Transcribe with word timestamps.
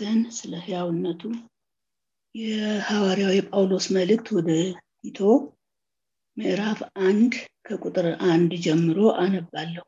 ይመስገን 0.00 0.20
ስለ 0.36 0.52
ሕያውነቱ። 0.64 1.22
የሐዋርያው 2.34 3.32
የጳውሎስ 3.34 3.86
መልእክት 3.96 4.28
ወደ 4.36 4.50
ቲቶ 5.00 5.18
ምዕራፍ 6.36 6.78
አንድ 7.06 7.32
ከቁጥር 7.66 8.06
አንድ 8.28 8.50
ጀምሮ 8.64 8.98
አነባለሁ። 9.22 9.84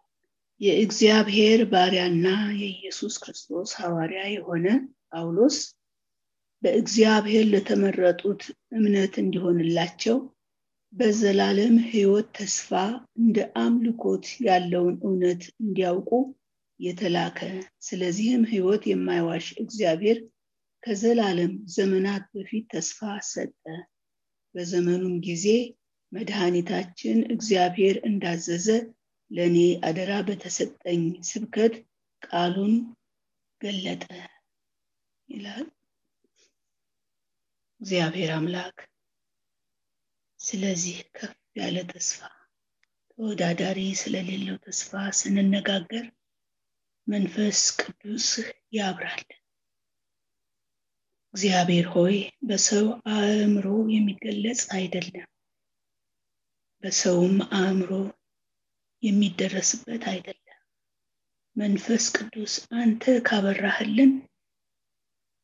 የእግዚአብሔር 0.61 1.61
ባሪያና 1.73 2.27
የኢየሱስ 2.63 3.15
ክርስቶስ 3.23 3.71
ሐዋርያ 3.81 4.23
የሆነ 4.33 4.67
ጳውሎስ 5.13 5.59
በእግዚአብሔር 6.63 7.47
ለተመረጡት 7.53 8.43
እምነት 8.77 9.15
እንዲሆንላቸው 9.23 10.19
በዘላለም 10.93 11.77
ሕይወት 11.89 12.29
ተስፋ 12.37 12.71
እንደ 13.21 13.37
አምልኮት 13.63 14.27
ያለውን 14.47 14.97
እውነት 15.05 15.43
እንዲያውቁ 15.63 16.11
የተላከ 16.81 17.39
ስለዚህም 17.83 18.43
ሕይወት 18.51 18.83
የማይዋሽ 18.91 19.47
እግዚአብሔር 19.63 20.19
ከዘላለም 20.83 21.53
ዘመናት 21.75 22.25
በፊት 22.35 22.65
ተስፋ 22.73 23.01
ሰጠ። 23.29 23.65
በዘመኑም 24.55 25.17
ጊዜ 25.27 25.47
መድኃኒታችን 26.13 27.19
እግዚአብሔር 27.35 27.97
እንዳዘዘ 28.09 28.69
ለእኔ 29.31 29.57
አደራ 29.89 30.13
በተሰጠኝ 30.29 31.03
ስብከት 31.29 31.75
ቃሉን 32.23 32.75
ገለጠ 33.61 34.05
ይላል። 35.29 35.67
እግዚአብሔር 37.81 38.31
አምላክ 38.37 38.79
ስለዚህ 40.41 40.99
ከፍ 41.17 41.37
ያለ 41.57 41.77
ተስፋ 41.91 42.19
ተወዳዳሪ 43.11 43.81
ስለሌለው 44.01 44.57
ተስፋ 44.65 44.91
ስንነጋገር 45.19 46.05
መንፈስ 47.11 47.61
ቅዱስ 47.81 48.27
ያብራል። 48.73 49.25
እግዚአብሔር 51.35 51.87
ሆይ 51.95 52.17
በሰው 52.49 52.87
አእምሮ 53.15 53.67
የሚገለጽ 53.95 54.63
አይደለም፣ 54.77 55.29
በሰውም 56.83 57.37
አእምሮ 57.59 57.91
የሚደረስበት 59.03 60.05
አይደለም። 60.13 60.47
መንፈስ 61.57 62.05
ቅዱስ 62.17 62.53
አንተ 62.81 63.13
ካበራህልን 63.29 64.13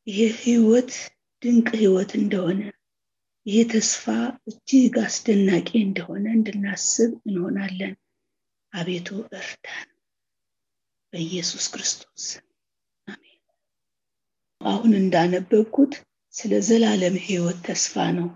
ይህ 0.07 0.33
ህይወት 0.43 0.91
ድንቅ 1.43 1.67
ህይወት 1.75 2.11
እንደሆነ 2.19 2.61
ይህ 3.45 3.65
ተስፋ 3.71 4.03
እጅግ 4.49 4.95
አስደናቂ 5.03 5.69
እንደሆነ 5.81 6.25
እንድናስብ 6.37 7.11
እንሆናለን። 7.27 7.93
አቤቱ 8.73 9.07
እርዳን። 9.33 9.87
በኢየሱስ 11.13 11.65
ክርስቶስ 11.67 12.23
አሜን። 13.07 13.39
አሁን 14.61 14.91
እንዳነበብኩት 14.99 15.93
ስለ 16.33 16.53
ዘላለም 16.67 17.15
ህይወት 17.25 17.59
ተስፋ 17.67 18.05
ነው 18.17 18.27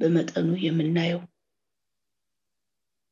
በመጠኑ 0.00 0.48
የምናየው። 0.64 1.22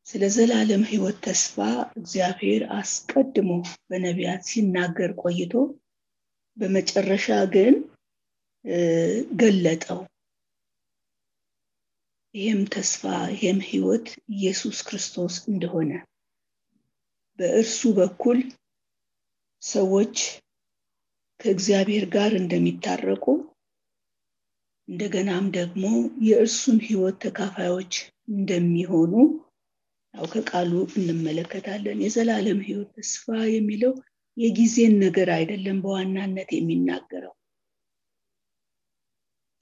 ስለ 0.07 0.23
ዘላለም 0.37 0.83
ህይወት 0.91 1.19
ተስፋ 1.25 1.57
እግዚአብሔር 1.97 2.63
አስቀድሞ 2.79 3.51
በነቢያት 3.89 4.43
ሲናገር 4.49 5.11
ቆይቶ 5.23 5.53
በመጨረሻ 6.57 7.27
ግን 7.55 7.75
ገለጠው። 9.41 10.01
ይህም 12.35 12.63
ተስፋ 12.75 13.03
ይህም 13.35 13.61
ህይወት 13.69 14.09
ኢየሱስ 14.35 14.79
ክርስቶስ 14.89 15.37
እንደሆነ 15.49 15.93
በእርሱ 17.39 17.81
በኩል 17.97 18.39
ሰዎች 19.63 20.17
ከእግዚአብሔር 21.41 22.05
ጋር 22.15 22.33
እንደሚታረቁ 22.39 23.25
እንደገናም 24.89 25.45
ደግሞ 25.57 25.85
የእርሱን 26.29 26.79
ህይወት 26.87 27.17
ተካፋዮች 27.25 27.93
እንደሚሆኑ 28.33 29.13
ያው 30.15 30.27
ከቃሉ 30.33 30.73
እንመለከታለን። 30.99 31.99
የዘላለም 32.05 32.61
ህይወት 32.67 32.91
ተስፋ 32.97 33.27
የሚለው 33.51 33.93
የጊዜን 34.37 34.95
ነገር 35.05 35.29
አይደለም 35.37 35.79
በዋናነት 35.85 36.51
የሚናገረው 36.57 37.35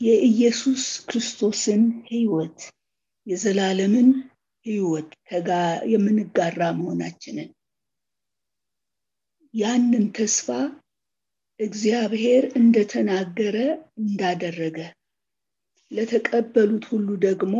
የኢየሱስ 0.00 0.82
ክርስቶስን 1.08 1.82
ህይወት 2.10 2.58
የዘላለምን 3.26 4.08
ህይወት 4.66 5.10
የምንጋራ 5.92 6.60
መሆናችንን 6.78 7.48
ያንን 9.54 10.04
ተስፋ 10.16 10.46
እግዚአብሔር 11.60 12.44
እንደተናገረ 12.60 13.56
እንዳደረገ 14.00 14.78
ለተቀበሉት 15.90 16.84
ሁሉ 16.90 17.08
ደግሞ 17.24 17.54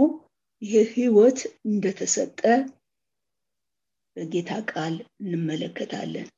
ይህ 0.62 0.88
ህይወት 0.94 1.38
እንደተሰጠ 1.68 2.40
በጌታ 4.16 4.50
ቃል 4.70 4.94
እንመለከታለን። 5.22 6.28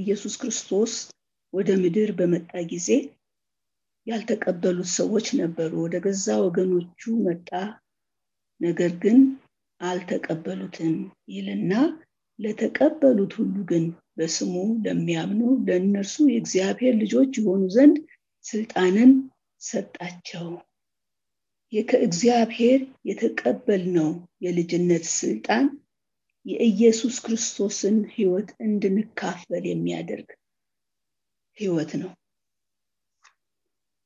ኢየሱስ 0.00 0.34
ክርስቶስ 0.40 0.92
ወደ 1.52 1.68
ምድር 1.82 2.10
በመጣ 2.18 2.50
ጊዜ 2.72 2.88
ያልተቀበሉት 4.06 4.90
ሰዎች 4.98 5.26
ነበሩ። 5.40 5.72
ወደ 5.84 5.96
ገዛ 6.04 6.26
ወገኖቹ 6.44 7.00
መጣ፣ 7.26 7.48
ነገር 8.60 8.92
ግን 9.02 9.18
አልተቀበሉትም 9.80 10.94
ይልና 11.34 11.72
ለተቀበሉት 12.38 13.32
ሁሉ 13.38 13.56
ግን 13.70 13.84
በስሙ 14.16 14.54
ለሚያምኑ 14.84 15.42
ለእነርሱ 15.66 16.16
የእግዚአብሔር 16.28 16.94
ልጆች 16.96 17.30
የሆኑ 17.38 17.62
ዘንድ 17.68 17.96
ስልጣንን 18.44 19.12
ሰጣቸው። 19.62 20.48
ከእግዚአብሔር 21.72 22.80
የተቀበልነው 23.04 24.08
የልጅነት 24.40 25.04
ስልጣን 25.12 25.66
የኢየሱስ 26.46 27.16
ክርስቶስን 27.20 27.96
ህይወት 28.14 28.48
እንድንካፈል 28.60 29.64
የሚያደርግ 29.68 30.28
ህይወት 31.56 31.92
ነው። 32.02 32.10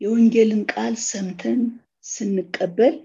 የወንጌልን 0.01 0.63
ቃል 0.73 0.95
ሰምተን 1.05 1.61
ስንቀበል 2.05 2.97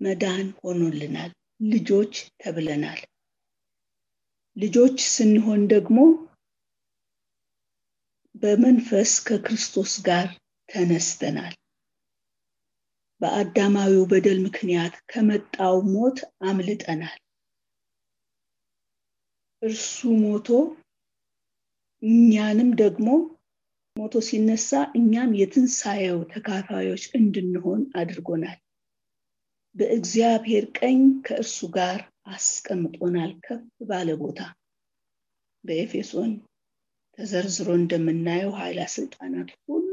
መዳን 0.00 0.46
ሆኖልናል። 0.62 1.30
ልጆች 1.64 2.12
ተብለናል 2.38 3.00
ልጆች 4.56 4.98
ስንሆን 5.10 5.62
ደግሞ 5.68 5.98
በመንፈስ 8.34 9.10
ከክርስቶስ 9.26 9.92
ጋር 10.06 10.26
ተነስተናል። 10.68 11.54
በአዳማዊው 13.20 14.04
በደል 14.10 14.38
ምክንያት 14.44 14.94
ከመጣው 15.10 15.76
ሞት 15.92 16.18
አምልጠናል። 16.42 17.18
እርሱ 19.62 19.88
ሞቶ 20.22 20.48
እኛንም 22.02 22.70
ደግሞ 22.78 23.08
ሞቶ 23.96 24.22
ሲነሳ 24.28 24.68
እኛም 24.94 25.30
የትንሣኤው 25.38 26.18
ተካፋዮች 26.30 27.04
እንድንሆን 27.18 27.82
አድርጎናል። 28.00 28.58
በእግዚአብሔር 29.74 30.64
ቀኝ 30.78 30.98
ከእርሱ 31.26 31.58
ጋር 31.76 31.98
አስቀምጦናል 32.26 33.32
ከፍ 33.44 33.60
ባለ 33.88 34.08
ቦታ። 34.20 34.40
በኤፌሶን 35.64 36.32
ተዘርዝሮ 37.18 37.68
እንደምናየው 37.78 38.52
ኃይላ 38.58 38.80
ስልጣናት 38.94 39.50
ሁሉ 39.66 39.88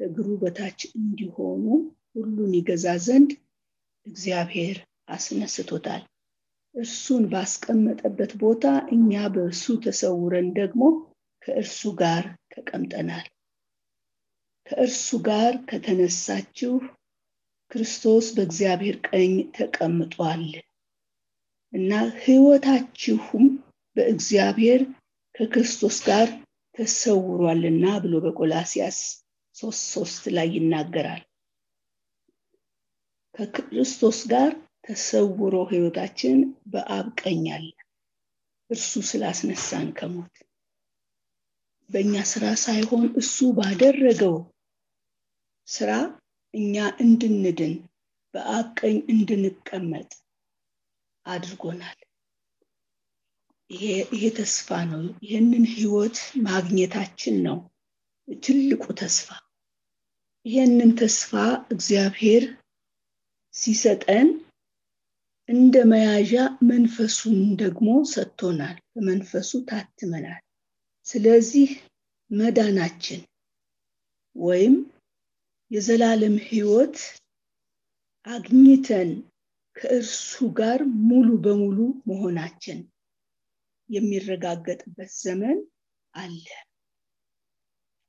ከእግሩ 0.00 0.26
በታች 0.42 0.80
እንዲሆኑ 0.98 1.64
ሁሉን 2.14 2.52
ይገዛ 2.58 2.86
ዘንድ 3.06 3.30
እግዚአብሔር 4.06 4.76
አስነስቶታል። 5.08 6.02
እርሱን 6.74 7.24
ባስቀመጠበት 7.32 8.32
ቦታ 8.40 8.64
እኛ 8.94 9.22
በእርሱ 9.34 9.64
ተሰውረን 9.84 10.48
ደግሞ 10.58 10.82
ከእርሱ 11.42 11.80
ጋር 12.00 12.24
ተቀምጠናል። 12.54 13.26
ከእርሱ 14.66 15.08
ጋር 15.26 15.52
ከተነሳችሁ 15.68 16.72
ክርስቶስ 17.70 18.26
በእግዚአብሔር 18.36 18.96
ቀኝ 19.08 19.32
ተቀምጧል 19.56 20.44
እና 21.74 21.92
ህይወታችሁም 22.24 23.46
በእግዚአብሔር 23.96 24.80
ከክርስቶስ 25.34 25.96
ጋር 26.08 26.28
ተሰውሯልና 26.74 27.84
ብሎ 28.02 28.14
በቆላሲያስ 28.24 28.98
ሶስት 29.56 29.82
ሶስት 29.94 30.22
ላይ 30.36 30.48
ይናገራል። 30.56 31.22
ከክርስቶስ 33.34 34.18
ጋር 34.32 34.50
ተሰውሮ 34.84 35.54
ህይወታችን 35.70 36.36
በአብ 36.72 37.06
ቀኝ 37.20 37.44
አለ። 37.54 37.68
እርሱ 38.70 38.92
ስላስነሳን 39.10 39.88
ከሞት። 39.98 40.34
በእኛ 41.90 42.14
ስራ 42.30 42.44
ሳይሆን 42.64 43.06
እሱ 43.20 43.36
ባደረገው 43.56 44.36
ስራ 45.68 45.90
እኛ 46.54 46.74
እንድንድን 47.04 47.74
በአብ 48.34 48.66
ቀኝ 48.80 48.96
እንድንቀመጥ 49.12 50.10
አድርጎናል። 51.26 51.98
ይሄ 53.70 54.24
ተስፋ 54.36 54.68
ነው። 54.90 55.02
ይህንን 55.22 55.64
ህይወት 55.74 56.16
ማግኘታችን 56.46 57.36
ነው 57.46 57.58
ትልቁ 58.42 58.84
ተስፋ። 59.00 59.28
ይህንን 60.46 60.90
ተስፋ 60.98 61.30
እግዚአብሔር 61.70 62.44
ሲሰጠን 63.54 64.28
እንደ 65.48 65.76
መያዣ 65.84 66.32
መንፈሱን 66.68 67.40
ደግሞ 67.56 67.88
ሰጥቶናል። 68.12 68.76
በመንፈሱ 68.94 69.50
ታትመናል። 69.68 70.42
ስለዚህ 71.06 71.70
መዳናችን 72.30 73.20
ወይም 74.36 74.74
የዘላለም 75.70 76.36
ህይወት 76.48 76.96
አግኝተን 78.26 79.10
ከእርሱ 79.76 80.28
ጋር 80.58 80.80
ሙሉ 81.08 81.28
በሙሉ 81.44 81.78
መሆናችን 82.06 82.78
የሚረጋገጥበት 83.90 85.10
ዘመን 85.22 85.58
አለ። 86.14 86.44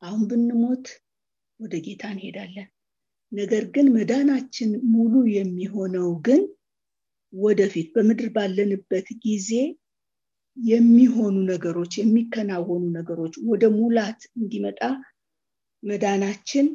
አሁን 0.01 0.21
ብንሞት 0.29 0.85
ወደ 1.59 1.73
ጌታ 1.85 2.03
እንሄዳለን። 2.13 2.67
ነገር 3.31 3.63
ግን 3.75 3.87
መዳናችን 3.95 4.71
ሙሉ 4.93 5.13
የሚሆነው 5.35 6.09
ግን 6.27 6.43
ወደፊት 7.33 7.87
በምድር 7.95 8.29
ባለንበት 8.35 9.07
ጊዜ 9.25 9.49
የሚሆኑ 10.57 11.35
ነገሮች 11.49 11.93
የሚከናወኑ 11.97 12.83
ነገሮች 12.97 13.33
ወደ 13.49 13.63
ሙላት 13.75 14.21
እንዲመጣ 14.37 14.81
መዳናችን 15.83 16.67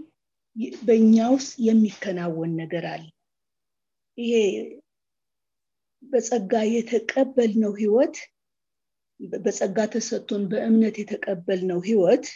በእኛ 0.83 1.17
ውስጥ 1.35 1.53
የሚከናወን 1.67 2.53
ነገር 2.61 2.85
አለ 2.93 3.05
ይሄ 4.21 4.35
በጸጋ 6.03 6.53
የተቀበልነው 6.73 7.73
ህይወት 7.81 8.17
በጸጋ 9.41 9.79
ተሰጥቶን 9.93 10.43
በእምነት 10.51 10.97
የተቀበልነው 11.01 11.81
ህይወት 11.89 12.27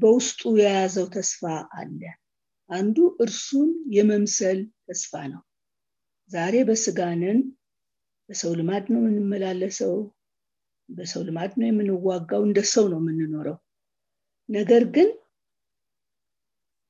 በውስጡ 0.00 0.40
የያዘው 0.58 1.06
ተስፋ 1.14 1.42
አለ። 1.78 2.00
አንዱ 2.70 2.96
እርሱን 3.24 3.68
የመምሰል 3.96 4.58
ተስፋ 4.86 5.12
ነው። 5.32 5.42
ዛሬ 6.30 6.56
በስጋንን 6.68 7.38
በሰው 8.28 8.52
ልማድ 8.58 8.84
ነው 8.92 9.00
የምንመላለሰው 9.02 9.94
በሰው 10.88 11.22
ልማድ 11.28 11.52
ነው 11.60 11.66
የምንዋጋው 11.68 12.42
እንደ 12.46 12.60
ሰው 12.72 12.84
ነው 12.92 13.00
የምንኖረው። 13.02 13.56
ነገር 14.48 14.84
ግን 14.94 15.08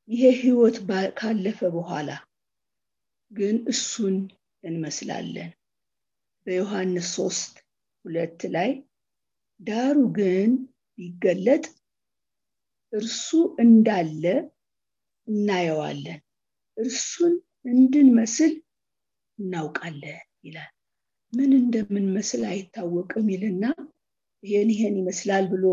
ይሄ 0.08 0.24
ህይወት 0.40 0.76
ካለፈ 1.18 1.60
በኋላ 1.74 2.08
ግን 3.30 3.56
እሱን 3.66 4.16
እንመስላለን። 4.64 5.50
በዮሐንስ 6.46 7.08
ሶስት 7.16 7.54
ሁለት 8.04 8.40
ላይ 8.54 8.70
ዳሩ 9.60 9.96
ግን 10.18 10.50
ቢገለጥ 10.98 11.64
እርሱ 12.92 13.26
እንዳለ 13.64 14.24
እናየዋለን። 15.28 16.20
እርሱን 16.76 17.34
እንድንመስል 17.64 18.52
እናውቃለን 19.38 20.20
ይላል። 20.44 20.70
ምን 21.32 21.50
እንደምንመስል 21.58 22.42
አይታወቅም 22.50 23.26
ይልና 23.34 23.64
ይህን 24.42 24.70
ይሄን 24.74 24.94
ይመስላል 25.00 25.44
ብሎ 25.52 25.64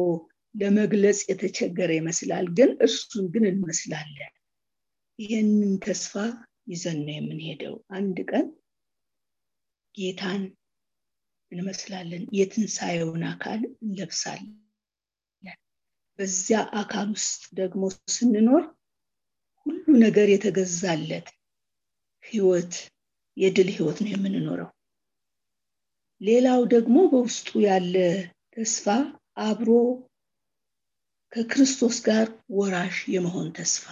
ለመግለጽ 0.55 1.19
የተቸገረ 1.29 1.89
ይመስላል። 1.97 2.45
ግን 2.57 2.69
እርሱን 2.85 3.25
ግን 3.33 3.43
እንመስላለን። 3.45 4.33
ይህንን 5.19 5.73
ተስፋ 5.85 6.13
ይዘን 6.67 6.99
ነው 7.05 7.15
የምንሄደው። 7.15 7.75
አንድ 7.97 8.17
ቀን 8.31 8.45
ጌታን 9.95 10.41
እንመስላለን? 11.51 12.23
የትንሣኤውን 12.37 13.23
አካል 13.31 13.61
እንለብሳለን። 13.81 14.53
በዚያ 16.19 16.59
አካል 16.79 17.07
ውስጥ 17.15 17.41
ደግሞ 17.59 17.81
ስንኖር 18.13 18.63
ሁሉ 19.65 19.85
ነገር 20.03 20.27
የተገዛለት 20.31 21.27
ህይወት 22.23 22.73
የድል 23.37 23.69
ህይወት 23.75 23.97
ነው 24.03 24.11
የምንኖረው። 24.13 24.69
ሌላው 26.21 26.61
ደግሞ 26.73 26.97
በውስጡ 27.11 27.49
ያለ 27.65 27.95
ተስፋ 28.53 28.85
አብሮ 29.43 29.69
ከክርስቶስ 31.33 31.97
ጋር 32.05 32.27
ወራሽ 32.57 32.97
የመሆን 33.13 33.47
ተስፋ። 33.57 33.85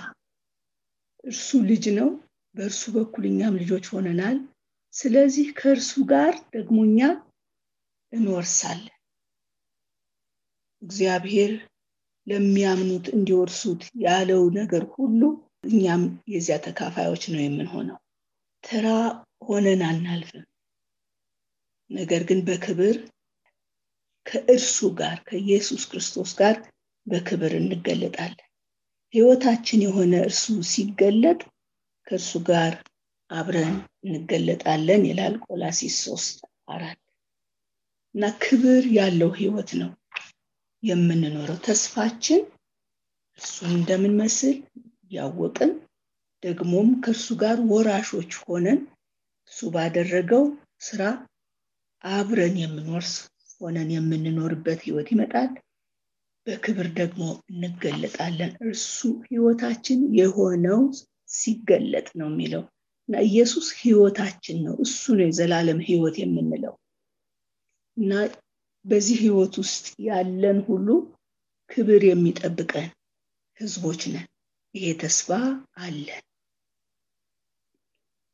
እርሱ 1.24 1.50
ልጅ 1.70 1.86
ነው 1.98 2.10
በእርሱ 2.56 2.84
በኩል 2.96 3.24
እኛም 3.28 3.56
ልጆች 3.62 3.86
ሆነናል። 3.94 4.38
ስለዚህ 4.94 5.48
ከእርሱ 5.54 5.92
ጋር 6.12 6.34
ደግሞ 6.54 6.78
እኛ 6.86 7.00
እንወርሳለን። 8.14 8.92
እግዚአብሔር 10.82 11.52
ለሚያምኑት 12.28 13.06
እንዲወርሱት 13.16 13.82
ያለው 14.06 14.44
ነገር 14.60 14.84
ሁሉ 14.96 15.22
እኛም 15.70 16.04
የዚያ 16.28 16.56
ተካፋዮች 16.66 17.24
ነው 17.32 17.42
የምንሆነው። 17.44 17.98
ተራ 18.64 18.88
ሆነን 19.48 19.82
አናልፍም። 19.88 20.46
ነገር 21.90 22.22
ግን 22.30 22.40
በክብር 22.48 22.96
ከእርሱ 24.26 24.88
ጋር 25.00 25.18
ከኢየሱስ 25.28 25.84
ክርስቶስ 25.86 26.32
ጋር 26.40 26.56
በክብር 27.08 27.54
እንገለጣለን። 27.56 28.48
ህይወታችን 29.14 29.80
የሆነ 29.86 30.14
እርሱ 30.28 30.44
ሲገለጥ 30.72 31.42
ከእርሱ 32.08 32.32
ጋር 32.48 32.74
አብረን 33.30 33.76
እንገለጣለን 34.08 35.04
ይላል 35.10 35.36
ቆላሲስ 35.46 35.96
ሶስት 36.06 36.38
አራት። 36.68 37.00
እና 38.16 38.26
ክብር 38.44 38.84
ያለው 38.98 39.32
ህይወት 39.40 39.72
ነው 39.80 39.90
የምንኖረው። 40.84 41.58
ተስፋችን 41.66 42.42
እርሱን 43.40 43.72
እንደምንመስል 43.76 44.58
ያወቅን 45.12 45.72
ደግሞም 46.44 46.90
ከእርሱ 47.04 47.28
ጋር 47.42 47.58
ወራሾች 47.70 48.32
ሆነን 48.44 48.80
እሱ 49.52 49.70
ባደረገው 49.74 50.44
ስራ 50.82 51.02
አብረን 52.04 52.56
የምንወርስ 52.62 53.14
ሆነን 53.62 53.90
የምንኖርበት 53.94 54.80
ህይወት 54.86 55.10
ይመጣል። 55.14 55.52
በክብር 56.48 56.88
ደግሞ 56.98 57.22
እንገለጣለን። 57.52 58.52
እርሱ 58.66 58.98
ህይወታችን 59.30 60.00
የሆነው 60.20 60.82
ሲገለጥ 61.36 62.08
ነው 62.20 62.28
የሚለው። 62.32 62.64
እና 63.10 63.16
ኢየሱስ 63.28 63.68
ህይወታችን 63.80 64.58
ነው። 64.66 64.76
እሱ 64.86 65.02
ነው 65.18 65.26
የዘላለም 65.28 65.80
ህይወት 65.88 66.16
የምንለው። 66.22 66.74
እና 67.98 68.12
በዚህ 68.86 69.18
ህይወት 69.24 69.54
ውስጥ 69.62 69.86
ያለን 70.08 70.58
ሁሉ 70.68 70.88
ክብር 71.72 72.02
የሚጠብቀን 72.08 72.90
ህዝቦች 73.60 74.02
ነን። 74.14 74.26
ይሄ 74.76 74.88
ተስፋ 75.02 75.28
አለን 75.82 76.24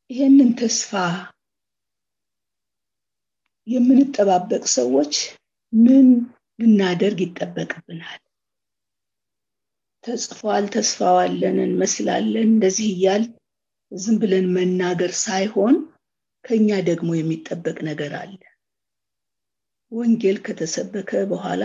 ይህንን 0.10 0.50
ተስፋ 0.60 0.91
የምንጠባበቅ 3.67 4.63
ሰዎች 4.74 5.13
ምን 5.74 6.08
ልናደርግ 6.60 7.20
ይጠበቅብናል 7.24 8.20
ተጽፏል 10.03 10.65
ተስፋዋለን 10.74 11.58
እንመስላለን። 11.65 12.48
እንደዚህ 12.50 12.88
እያል 12.93 13.24
ዝም 13.91 14.15
ብለን 14.22 14.48
መናገር 14.55 15.12
ሳይሆን 15.24 15.75
ከኛ 16.46 16.70
ደግሞ 16.89 17.10
የሚጠበቅ 17.15 17.77
ነገር 17.89 18.13
አለ። 18.22 18.38
ወንጌል 19.91 20.38
ከተሰበከ 20.46 21.22
በኋላ 21.31 21.63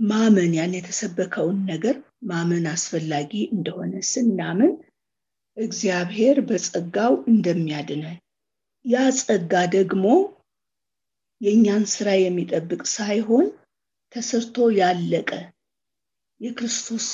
ማመን 0.00 0.52
ያን 0.56 0.72
የተሰበከውን 0.76 1.58
ነገር 1.70 1.96
ማመን 2.30 2.64
አስፈላጊ 2.72 3.32
እንደሆነ 3.54 3.92
ስናምን 4.10 4.72
እግዚአብሔር 5.56 6.36
በጸጋው 6.48 7.12
እንደሚያድነን 7.32 8.18
ያ 8.84 9.02
ጸጋ 9.18 9.52
ደግሞ 9.74 10.06
የእኛን 11.40 11.84
ስራ 11.92 12.08
የሚጠብቅ 12.18 12.82
ሳይሆን 12.94 13.46
ተሰርቶ 14.14 14.66
ያለቀ 14.78 15.30
የክርስቶስ 16.40 17.06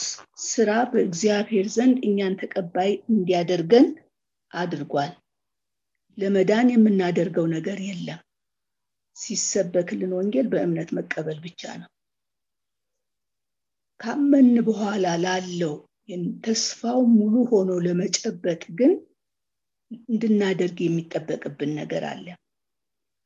ስራ 0.45 0.71
በእግዚአብሔር 0.93 1.67
ዘንድ 1.75 1.97
እኛን 2.09 2.35
ተቀባይ 2.41 2.91
እንዲያደርገን 3.13 3.87
አድርጓል። 4.53 5.13
ለመዳን 6.19 6.69
የምናደርገው 6.73 7.47
ነገር 7.53 7.79
የለም። 7.87 8.21
ሲሰበክልን 9.17 10.13
ወንጌል 10.17 10.47
በእምነት 10.53 10.91
መቀበል 10.99 11.39
ብቻ 11.45 11.63
ነው። 11.81 11.89
ካመን 14.01 14.51
በኋላ 14.67 15.07
ላለው 15.25 15.75
ተስፋው 16.45 17.01
ሙሉ 17.13 17.35
ሆኖ 17.51 17.71
ለመጨበጥ 17.85 18.63
ግን 18.79 18.93
እንድናደርግ 20.09 20.79
የሚጠበቅብን 20.83 21.71
ነገር 21.79 22.05
አለ። 22.11 22.27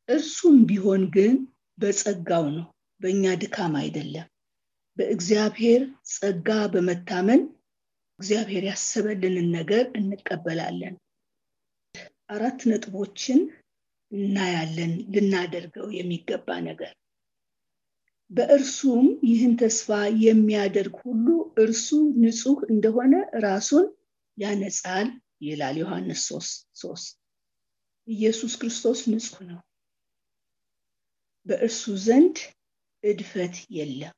እርሱም 0.08 0.56
ቢሆን 0.68 1.02
ግን 1.14 1.34
በጸጋው 1.78 2.46
ነው 2.56 2.66
በእኛ 3.00 3.24
ድካም 3.42 3.74
አይደለም 3.80 4.26
በእግዚአብሔር 4.96 5.82
ጸጋ 6.10 6.48
በመታመን 6.72 7.42
እግዚአብሔር 8.20 8.64
ያሰበልንን 8.68 9.48
ነገር 9.56 9.84
እንቀበላለን። 9.98 10.94
አራት 12.28 12.60
ነጥቦችን 12.70 13.40
እናያለን 14.12 14.92
ልናደርገው 15.14 15.88
የሚገባ 15.96 16.48
ነገር። 16.66 16.92
በእርሱም 18.30 19.06
ይህን 19.28 19.52
ተስፋ 19.60 19.88
የሚያደርግ 20.22 20.94
ሁሉ 21.04 21.26
እርሱ 21.64 21.88
ንጹህ 22.22 22.58
እንደሆነ 22.70 23.14
ራሱን 23.44 23.86
ያነጻል 24.38 25.08
ይላል 25.42 25.76
ዮሐንስ 25.82 26.22
ሶስት 26.82 27.12
ኢየሱስ 28.08 28.52
ክርስቶስ 28.60 29.00
ንጹህ 29.12 29.38
ነው። 29.50 29.60
በእርሱ 31.46 31.94
ዘንድ 32.04 32.36
እድፈት 33.04 33.56
የለም 33.76 34.14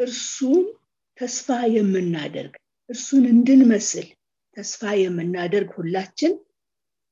እርሱን 0.00 0.64
ተስፋ 1.18 1.46
የምናደርግ 1.76 2.54
እርሱን 2.90 3.24
እንድንመስል 3.32 4.06
ተስፋ 4.56 4.90
የምናደርግ 5.00 5.70
ሁላችን 5.78 6.34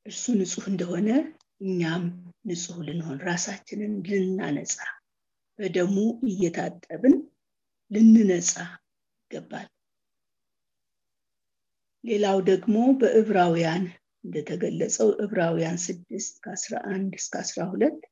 እርሱ 0.05 0.25
ንጹህ 0.39 0.65
እንደሆነ 0.71 1.09
እኛም 1.61 2.03
ንጹህ 2.47 2.77
ልንሆን 2.87 3.17
ራሳችንን 3.27 3.93
ልናነጻ 4.09 4.77
በደሙ 5.59 5.95
እየታጠብን 6.29 7.15
ልንነጻ 7.91 8.53
ይገባል። 9.21 9.67
ሌላው 12.03 12.37
ደግሞ 12.49 12.75
በዕብራውያን 12.99 13.85
እንደተገለጸው 14.23 15.09
ዕብራውያን 15.23 15.77
6 15.83 16.39
ከ11 16.45 17.17
እስከ 17.19 17.35
12 17.43 18.07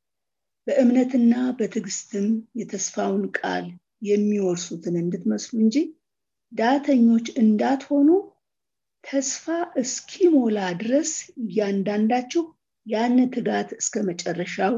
በእምነትና 0.68 1.34
በትዕግስትም 1.58 2.28
የተስፋውን 2.60 3.26
ቃል 3.40 3.66
የሚወርሱትን 4.02 4.96
እንድትመስሉ 5.02 5.56
እንጂ 5.64 5.78
ዳተኞች 6.52 7.28
እንዳትሆኑ 7.42 8.10
ተስፋ 9.04 9.46
እስኪሞላ 9.82 10.60
ድረስ 10.82 11.12
እያንዳንዳችሁ 11.44 12.44
ያን 12.86 13.18
ትጋት 13.36 13.70
እስከ 13.80 14.04
መጨረሻው 14.10 14.76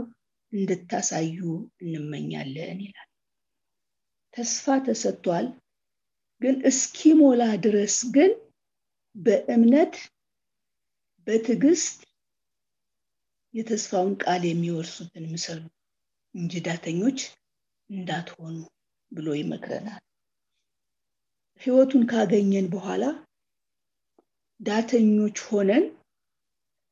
እንድታሳዩ 0.54 1.40
እንመኛለን 1.84 2.80
ይላል። 2.86 3.10
ተስፋ 4.34 4.76
ተሰጥቷል 4.86 5.48
ግን 6.42 6.56
እስኪሞላ 6.70 7.44
ድረስ 7.66 7.96
ግን 8.16 8.32
በእምነት 9.16 9.96
በትዕግስት 11.28 12.00
የተስፋውን 13.54 14.14
ቃል 14.24 14.44
የሚወርሱትን 14.48 15.26
ምሰሉ 15.32 15.62
እንጂ 16.36 16.62
ዳተኞች 16.68 17.20
እንዳትሆኑ 17.90 18.56
ብሎ 19.12 19.28
ይመክረናል። 19.38 20.02
ህይወቱን 21.62 22.04
ካገኘን 22.12 22.68
በኋላ 22.74 23.04
ዳተኞች 24.60 25.38
ሆነን 25.48 25.86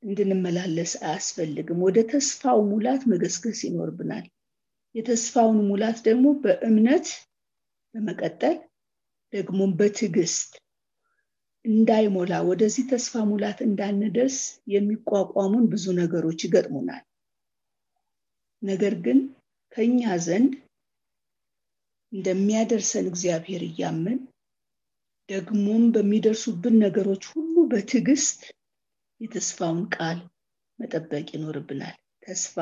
እንድንመላለስ 0.04 0.92
አያስፈልግም። 1.04 1.80
ወደ 1.86 1.98
ተስፋው 2.12 2.60
ሙላት 2.72 3.04
መገስገስ 3.12 3.60
ይኖርብናል። 3.68 4.26
የተስፋውን 4.96 5.60
ሙላት 5.70 5.98
ደግሞ 6.08 6.26
በእምነት 6.44 7.08
በመቀጠል 7.96 8.58
ደግሞ 9.34 9.60
በትዕግስት 9.80 10.52
እንዳይሞላ 11.66 12.34
ወደዚህ 12.50 12.84
ተስፋ 12.92 13.24
ሙላት 13.30 13.60
እንዳንደርስ 13.66 14.38
የሚቋቋሙን 14.74 15.66
ብዙ 15.72 15.86
ነገሮች 16.00 16.40
ይገጥሙናል። 16.46 17.04
ነገር 18.62 18.94
ግን 19.06 19.20
ከኛ 19.76 20.02
ዘንድ 20.26 20.52
እንደሚያደርሰን 22.16 23.06
እግዚአብሔር 23.12 23.64
እያመን 23.68 24.20
ደግሞም 25.30 25.84
በሚደርሱብን 25.94 26.76
ነገሮች 26.84 27.24
ሁሉ 27.32 27.56
በትዕግስት 27.72 28.42
የተስፋውን 29.22 29.84
ቃል 29.96 30.20
መጠበቅ 30.80 31.28
ይኖርብናል። 31.36 31.96
ተስፋ 32.24 32.56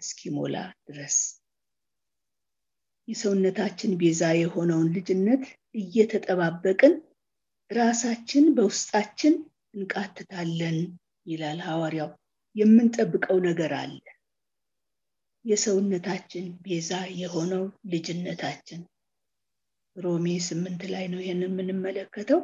እስኪሞላ 0.00 0.56
ድረስ 0.88 1.16
የሰውነታችን 3.08 3.92
ቤዛ 4.00 4.22
የሆነውን 4.38 4.88
ልጅነት 4.96 5.44
እየተጠባበቅን 5.74 6.94
ራሳችን 7.70 8.44
በውስጣችን 8.56 9.34
እንቃትታለን 9.74 10.78
ይላል 11.26 11.58
ሐዋርያው። 11.66 12.10
የምንጠብቀው 12.56 13.38
ነገር 13.46 13.72
አለ። 13.80 13.96
የሰውነታችን 15.44 16.46
ቤዛ 16.62 16.92
የሆነው 17.20 17.64
ልጅነታችን 17.90 18.80
ሮሜ 19.98 20.26
ስምንት 20.46 20.82
ላይ 20.92 21.04
ነው 21.12 21.20
ይህን 21.22 21.42
የምንመለከተው። 21.44 22.40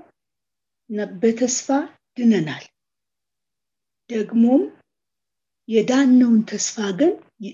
በተስፋ 1.21 1.69
ድነናል። 2.17 2.65
ደግሞም 4.11 4.63
የዳነውን 5.69 6.41
ተስፋ 6.51 6.77
ግን 6.99 7.13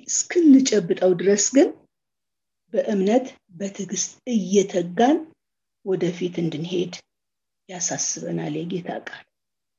እስክንጨብጠው 0.08 1.12
ድረስ 1.20 1.44
ግን 1.56 1.68
በእምነት 2.72 3.26
በትዕግስት 3.58 4.10
እየተጋን 4.34 5.18
ወደፊት 5.84 6.34
እንድንሄድ 6.42 6.94
ያሳስበናል 7.68 8.54
የጌታ 8.58 8.90
ቃል። 9.08 9.24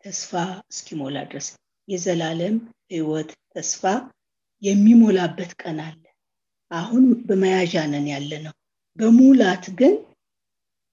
ተስፋ 0.03 0.31
እስኪሞላ 0.71 1.17
ድረስ 1.29 1.47
የዘላለም 1.87 2.55
ህይወት 2.91 3.29
ተስፋ 3.55 3.83
የሚሞላበት 4.61 5.51
ቀን 5.61 5.77
አለ። 5.85 6.01
አሁን 6.71 7.05
በመያዣ 7.27 7.75
ነን 7.91 8.07
ያለ 8.11 8.31
ነው 8.45 8.53
በሙላት 8.99 9.65
ግን 9.79 9.93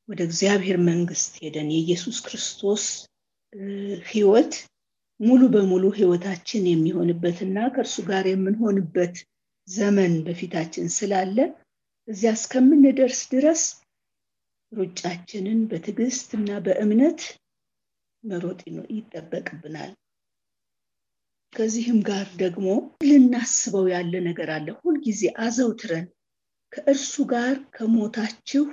ወደ 0.08 0.20
እግዚአብሔር 0.28 0.78
መንግስት 0.88 1.32
ሄደን 1.42 1.68
የኢየሱስ 1.72 2.18
ክርስቶስ 2.26 2.84
ህይወት 4.10 4.52
ሙሉ 5.20 5.42
በሙሉ 5.54 5.84
ህይወታችን 5.96 6.64
የሚሆንበትና 6.68 7.58
ከእርሱ 7.74 7.96
ጋር 8.08 8.24
የምንሆንበት 8.28 9.16
ዘመን 9.68 10.12
በፊታችን 10.26 10.86
ስላለ 10.96 11.38
እዚያ 12.08 12.32
እስከምንደርስ 12.38 13.20
ድረስ 13.32 13.62
ሩጫችንን 14.72 15.60
በትዕግስት 15.70 16.28
እና 16.38 16.50
በእምነት 16.64 17.20
መሮጥ 18.24 18.60
ይጠበቅብናል። 18.96 19.92
ከዚህም 21.52 21.98
ጋር 22.08 22.26
ደግሞ 22.40 22.66
ልናስበው 23.08 23.86
ያለ 23.92 24.14
ነገር 24.26 24.50
አለ። 24.56 24.68
ሁልጊዜ 24.80 25.22
አዘውትረን 25.44 26.06
ከእርሱ 26.72 27.14
ጋር 27.30 27.54
ከሞታችሁ 27.76 28.64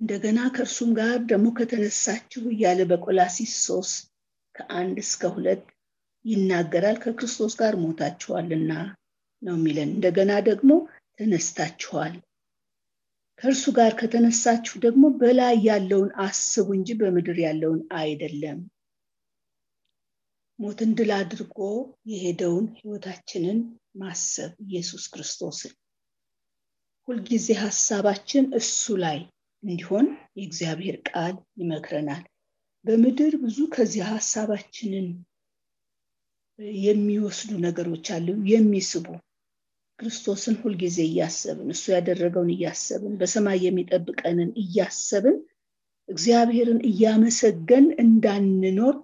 እንደገና 0.00 0.40
ከእርሱም 0.54 0.90
ጋር 0.98 1.16
ደግሞ 1.30 1.46
ከተነሳችሁ 1.56 2.42
እያለ 2.50 2.80
በቆላሲስ 2.90 3.52
ሶስት 3.66 3.96
ከአንድ 4.54 4.96
እስከ 5.04 5.30
ሁለት 5.34 5.64
ይናገራል። 6.24 6.96
ከክርስቶስ 7.02 7.52
ጋር 7.60 7.74
ሞታችኋልና 7.82 8.72
ነው 9.42 9.54
የሚለን። 9.58 9.90
እንደገና 9.94 10.32
ደግሞ 10.48 10.70
ተነስታችኋል። 11.18 12.14
ከእርሱ 13.38 13.64
ጋር 13.76 13.92
ከተነሳችሁ 13.98 14.76
ደግሞ 14.84 15.04
በላይ 15.20 15.56
ያለውን 15.66 16.10
አስቡ 16.24 16.66
እንጂ 16.78 16.96
በምድር 17.00 17.38
ያለውን 17.44 17.80
አይደለም። 18.00 18.58
ሞትን 20.58 20.92
ድል 20.98 21.10
አድርጎ 21.16 21.58
የሄደውን 22.10 22.64
ህይወታችንን 22.78 23.58
ማሰብ 24.00 24.52
ኢየሱስ 24.66 25.04
ክርስቶስን 25.12 25.74
ሁልጊዜ 27.08 27.46
ሀሳባችን 27.60 28.46
እሱ 28.58 28.96
ላይ 29.04 29.18
እንዲሆን 29.62 30.06
የእግዚአብሔር 30.38 30.96
ቃል 31.08 31.32
ይመክረናል። 31.60 32.24
በምድር 32.84 33.32
ብዙ 33.42 33.58
ከዚህ 33.74 34.02
ሀሳባችንን 34.10 35.08
የሚወስዱ 36.82 37.50
ነገሮች 37.64 38.06
አሉ፣ 38.14 38.28
የሚስቡ 38.50 39.06
ክርስቶስን 39.98 40.56
ሁልጊዜ 40.62 40.98
እያሰብን 41.06 41.68
እሱ 41.74 41.84
ያደረገውን 41.94 42.50
እያሰብን 42.54 43.14
በሰማይ 43.20 43.58
የሚጠብቀንን 43.64 44.50
እያሰብን 44.62 45.36
እግዚአብሔርን 46.08 46.80
እያመሰገን 46.90 47.86
እንዳንኖር 48.04 48.94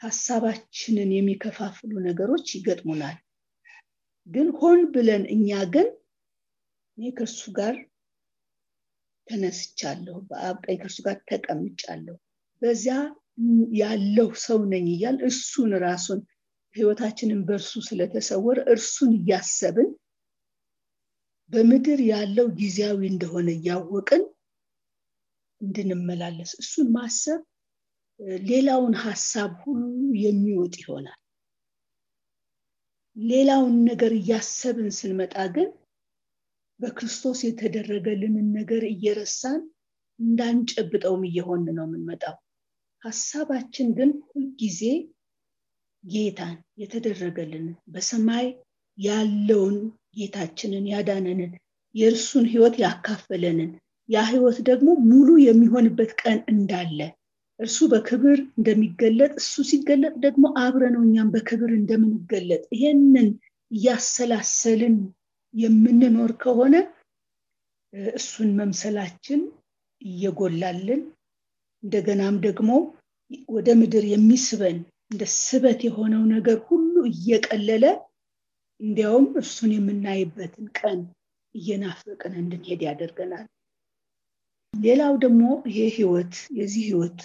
ሀሳባችንን 0.00 1.10
የሚከፋፍሉ 1.14 1.92
ነገሮች 2.08 2.46
ይገጥሙናል። 2.56 3.16
ግን 4.26 4.48
ሆን 4.58 4.80
ብለን 4.94 5.22
እኛ 5.34 5.48
ግን 5.74 5.88
እኔ 6.98 7.10
ከእርሱ 7.16 7.42
ጋር 7.58 7.74
ተነስቻለሁ፣ 9.28 10.16
በአብ 10.28 10.56
ቀኝ 10.64 10.76
ከእርሱ 10.80 10.98
ጋር 11.06 11.16
ተቀምጫለሁ፣ 11.30 12.16
በዚያ 12.62 12.96
ያለው 13.78 14.28
ሰው 14.44 14.60
ነኝ 14.72 14.86
እያል 14.94 15.18
እሱን 15.28 15.72
ራሱን 15.84 16.20
ህይወታችንን 16.76 17.40
በእርሱ 17.48 17.72
ስለተሰወረ 17.88 18.58
እርሱን 18.72 19.12
እያሰብን 19.18 19.90
በምድር 21.52 22.00
ያለው 22.10 22.46
ጊዜያዊ 22.58 23.00
እንደሆነ 23.10 23.48
እያወቅን 23.56 24.24
እንድንመላለስ 25.60 26.50
እሱን 26.62 26.88
ማሰብ 26.96 27.40
ሌላውን 28.48 28.94
ሀሳብ 29.02 29.50
ሁሉ 29.62 29.86
የሚወጥ 30.22 30.74
ይሆናል። 30.82 31.18
ሌላውን 33.16 33.76
ነገር 33.88 34.12
እያሰብን 34.18 34.88
ስንመጣ 34.98 35.34
ግን 35.54 35.68
በክርስቶስ 36.80 37.38
የተደረገልንን 37.46 38.48
ነገር 38.58 38.82
እየረሳን 38.90 39.60
እንዳንጨብጠውም 40.18 41.22
እየሆን 41.28 41.62
ነው 41.68 41.84
የምንመጣው። 41.86 42.36
ሀሳባችን 43.02 43.88
ግን 43.98 44.10
ሁልጊዜ 44.30 44.80
ጌታን 46.04 46.56
የተደረገልንን 46.82 47.66
በሰማይ 47.94 48.46
ያለውን 48.98 49.76
ጌታችንን 50.16 50.84
ያዳነንን 50.92 51.52
የእርሱን 51.94 52.46
ህይወት 52.52 52.74
ያካፈለንን 52.82 53.70
ያ 54.08 54.18
ህይወት 54.30 54.58
ደግሞ 54.68 54.88
ሙሉ 55.10 55.28
የሚሆንበት 55.46 56.12
ቀን 56.22 56.38
እንዳለ 56.52 57.00
እርሱ 57.60 57.78
በክብር 57.92 58.38
እንደሚገለጥ 58.58 59.32
እሱ 59.40 59.62
ሲገለጥ 59.70 60.14
ደግሞ 60.24 60.44
አብረነው 60.62 61.02
እኛም 61.06 61.30
በክብር 61.34 61.70
እንደምንገለጥ 61.78 62.62
ይሄንን 62.76 63.28
እያሰላሰልን 63.70 64.96
የምንኖር 65.54 66.32
ከሆነ 66.42 66.74
እሱን 68.12 68.50
መምሰላችን 68.58 69.40
እየጎላልን 70.02 71.02
እንደገናም 71.82 72.36
ደግሞ 72.46 72.70
ወደ 73.48 73.68
ምድር 73.80 74.04
የሚስበን 74.10 74.78
እንደ 75.10 75.24
ስበት 75.38 75.80
የሆነው 75.86 76.22
ነገር 76.34 76.58
ሁሉ 76.68 76.94
እየቀለለ 77.10 77.84
እንዲያውም 78.80 79.26
እርሱን 79.40 79.70
የምናይበትን 79.74 80.66
ቀን 80.78 80.98
እየናፈቅን 81.54 82.34
እንድንሄድ 82.40 82.80
ያደርገናል። 82.86 83.46
ሌላው 84.74 85.14
ደግሞ 85.22 85.42
ይሄ 85.68 85.78
ህይወት 85.96 86.34
የዚህ 86.58 86.84
ህይወት 86.88 87.18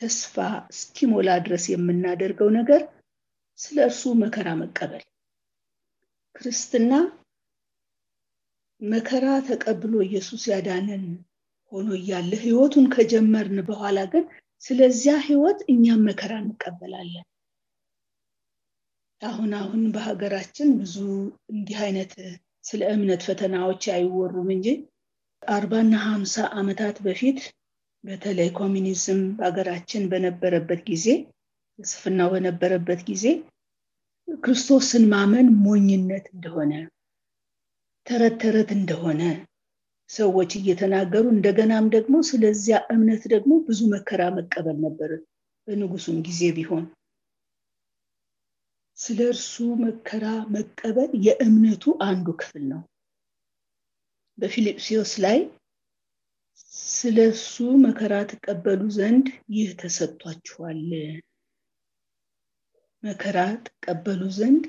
ተስፋ 0.00 0.34
እስኪሞላ 0.72 1.28
ድረስ 1.44 1.64
የምናደርገው 1.72 2.48
ነገር 2.58 2.82
ስለ 3.58 3.76
እርሱ 3.88 4.02
መከራ 4.22 4.48
መቀበል 4.60 5.02
ክርስትና 6.36 6.92
መከራ 8.84 9.26
ተቀብሎ 9.48 9.94
ኢየሱስ 10.06 10.42
ያዳነን 10.50 11.04
ሆኖ 11.72 11.88
እያለ 11.98 12.32
ህይወቱን 12.42 12.86
ከጀመርን 12.94 13.58
በኋላ 13.68 13.98
ግን 14.12 14.24
ስለዚያ 14.64 15.14
ህይወት 15.26 15.60
እኛም 15.72 16.02
መከራ 16.08 16.32
እንቀበላለን። 16.42 17.26
አሁን 19.20 19.50
አሁን 19.58 19.82
በሀገራችን 19.94 20.68
ብዙ 20.80 20.96
እንዲህ 21.52 21.78
አይነት 21.84 22.12
ስለ 22.64 22.82
እምነት 22.94 23.22
ፈተናዎች 23.28 23.84
አይወሩም 23.94 24.48
እንጂ 24.54 24.68
አርባና 25.42 25.94
ሀምሳ 26.06 26.44
ዓመታት 26.58 26.96
በፊት 27.06 27.38
በተለይ 28.04 28.48
ኮሚኒዝም 28.58 29.20
በሀገራችን 29.36 30.02
በነበረበት 30.10 30.80
ጊዜ 30.90 31.06
ፍልስፍናው 31.78 32.28
በነበረበት 32.34 33.00
ጊዜ 33.10 33.24
ክርስቶስን 34.42 35.04
ማመን 35.12 35.48
ሞኝነት 35.64 36.26
እንደሆነ 36.34 36.72
ተረት 38.06 38.34
ተረት 38.42 38.70
እንደሆነ 38.74 39.20
ሰዎች 40.10 40.50
እየተናገሩ 40.58 41.24
እንደገናም 41.34 41.86
ደግሞ 41.94 42.14
ስለዚያ 42.28 42.76
እምነት 42.94 43.22
ደግሞ 43.32 43.52
ብዙ 43.66 43.80
መከራ 43.94 44.22
መቀበል 44.36 44.76
ነበር። 44.86 45.10
በንጉሱም 45.68 46.18
ጊዜ 46.26 46.40
ቢሆን 46.56 46.84
ስለ 48.98 49.20
እርሱ 49.30 49.54
መከራ 49.84 50.24
መቀበል 50.54 51.10
የእምነቱ 51.26 51.94
አንዱ 52.06 52.26
ክፍል 52.40 52.64
ነው። 52.72 52.82
በፊልጵስዮስ 54.38 55.12
ላይ 55.24 55.38
ስለ 56.92 57.18
እሱ 57.32 57.54
መከራ 57.84 58.14
ትቀበሉ 58.30 58.82
ዘንድ 58.96 59.26
ይህ 59.54 59.68
ተሰጥቷችኋል። 59.80 60.80
መከራ 63.02 63.38
ትቀበሉ 63.66 64.22
ዘንድ 64.36 64.64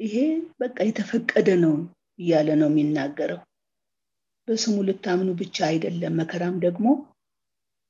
ይሄ 0.00 0.14
በቃ 0.60 0.76
የተፈቀደ 0.88 1.48
ነው 1.64 1.74
እያለ 2.22 2.48
ነው 2.60 2.68
የሚናገረው። 2.70 3.40
በስሙ 4.48 4.76
ልታምኑ 4.86 5.30
ብቻ 5.40 5.56
አይደለም፣ 5.68 6.14
መከራም 6.20 6.56
ደግሞ 6.64 6.86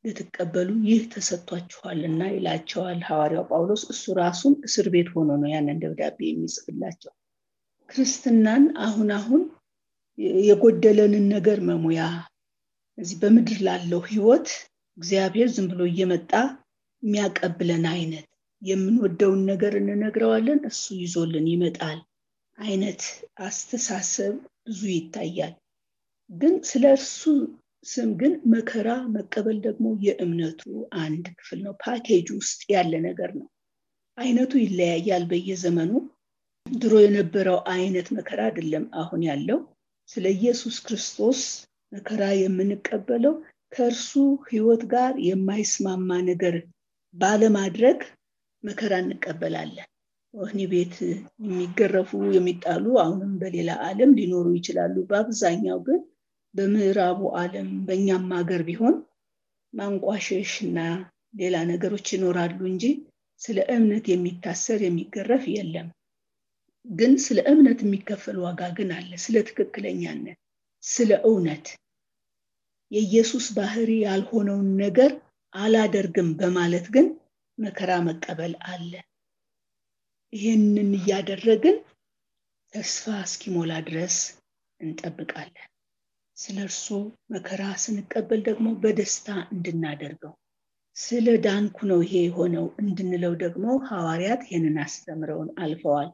ልትቀበሉ 0.05 0.69
ይህ 0.87 1.03
ተሰጥቷችኋልና 1.13 2.23
ይላቸዋል 2.33 3.01
ሐዋርያው 3.09 3.45
ጳውሎስ። 3.51 3.83
እሱ 3.93 4.05
ራሱም 4.19 4.55
እስር 4.69 4.87
ቤት 4.95 5.09
ሆኖ 5.15 5.31
ነው 5.43 5.51
ያንን 5.53 5.81
ደብዳቤ 5.83 6.19
የሚጽፍላቸው። 6.29 7.13
ክርስትናን 7.89 8.65
አሁን 8.85 9.09
አሁን 9.19 9.43
የጎደለንን 10.43 11.27
ነገር 11.35 11.59
መሙያ 11.69 12.03
እዚህ 12.99 13.17
በምድር 13.23 13.59
ላለው 13.67 14.01
ህይወት 14.09 14.49
እግዚአብሔር 14.99 15.49
ዝም 15.55 15.67
ብሎ 15.71 15.83
እየመጣ 15.91 16.33
የሚያቀብለን 17.03 17.85
አይነት 17.93 18.27
የምንወደውን 18.63 19.41
ነገር 19.51 19.73
እንነግረዋለን፣ 19.79 20.61
እሱ 20.69 20.83
ይዞልን 21.01 21.47
ይመጣል 21.53 21.99
አይነት 22.59 23.03
አስተሳሰብ 23.47 24.35
ብዙ 24.67 24.81
ይታያል። 24.93 25.55
ግን 26.31 26.55
ስለ 26.65 26.85
እርሱ 26.97 27.21
ስም 27.87 28.11
ግን 28.21 28.33
መከራ 28.53 28.89
መቀበል 29.15 29.57
ደግሞ 29.65 29.87
የእምነቱ 30.05 30.63
አንድ 31.03 31.25
ክፍል 31.39 31.61
ነው። 31.65 31.75
ፓኬጅ 31.83 32.27
ውስጥ 32.37 32.61
ያለ 32.75 32.93
ነገር 33.07 33.31
ነው። 33.41 33.49
አይነቱ 34.19 34.53
ይለያያል 34.63 35.25
በየዘመኑ። 35.31 35.93
ድሮ 36.67 36.95
የነበረው 37.05 37.59
አይነት 37.73 38.09
መከራ 38.17 38.41
አይደለም 38.49 38.85
አሁን 39.01 39.23
ያለው። 39.29 39.59
ስለ 40.09 40.25
ኢየሱስ 40.37 40.77
ክርስቶስ 40.87 41.41
መከራ 41.93 42.23
የምንቀበለው 42.39 43.35
ከእርሱ 43.73 44.11
ህይወት 44.49 44.83
ጋር 44.93 45.13
የማይስማማ 45.27 46.11
ነገር 46.31 46.57
ባለማድረግ 47.15 47.99
መከራ 48.65 48.93
እንቀበላለን። 49.05 49.89
ወህኒ 50.35 50.61
ቤት 50.71 50.95
የሚገረፉ 51.45 52.11
የሚጣሉ 52.37 52.85
አሁንም 53.03 53.33
በሌላ 53.41 53.71
ዓለም 53.87 54.13
ሊኖሩ 54.19 54.47
ይችላሉ። 54.57 54.95
በአብዛኛው 55.09 55.79
ግን 55.87 56.01
በምዕራቡ 56.55 57.21
ዓለም 57.41 57.69
በእኛም 57.87 58.25
ሀገር 58.37 58.63
ቢሆን 58.69 58.95
ማንቋሸሽ 59.73 60.53
እና 60.67 60.79
ሌላ 61.35 61.57
ነገሮች 61.71 62.07
ይኖራሉ 62.15 62.59
እንጂ 62.71 62.85
ስለ 63.41 63.59
እምነት 63.75 64.07
የሚታሰር 64.11 64.81
የሚገረፍ 64.85 65.45
የለም። 65.55 65.89
ግን 66.87 67.13
ስለ 67.25 67.39
እምነት 67.51 67.81
የሚከፈል 67.85 68.37
ዋጋ 68.45 68.63
ግን 68.77 68.91
አለ። 68.97 69.11
ስለ 69.25 69.37
ትክክለኛነት፣ 69.49 70.39
ስለ 70.83 71.11
እውነት 71.25 71.67
የኢየሱስ 72.93 73.47
ባህሪ 73.57 73.91
ያልሆነውን 74.05 74.69
ነገር 74.83 75.13
አላደርግም 75.55 76.29
በማለት 76.41 76.87
ግን 76.95 77.07
መከራ 77.59 77.93
መቀበል 78.09 78.53
አለ። 78.73 78.93
ይህንን 80.33 80.91
እያደረግን 80.99 81.77
ተስፋ 82.73 83.15
እስኪሞላ 83.25 83.73
ድረስ 83.89 84.17
እንጠብቃለን። 84.81 85.69
ስለ 86.37 86.57
እርሱ 86.67 86.87
መከራ 87.33 87.63
ስንቀበል 87.83 88.41
ደግሞ 88.47 88.69
በደስታ 88.83 89.27
እንድናደርገው 89.55 90.33
ስለ 90.97 91.27
ዳንኩ 91.45 91.77
ነው 91.91 92.01
ይሄ 92.05 92.15
የሆነው 92.25 92.67
እንድንለው 92.83 93.35
ደግሞ 93.43 93.67
ሐዋርያት 93.89 94.43
ይህንን 94.49 94.77
አስተምረውን 94.85 95.51
አልፈዋል 95.63 96.09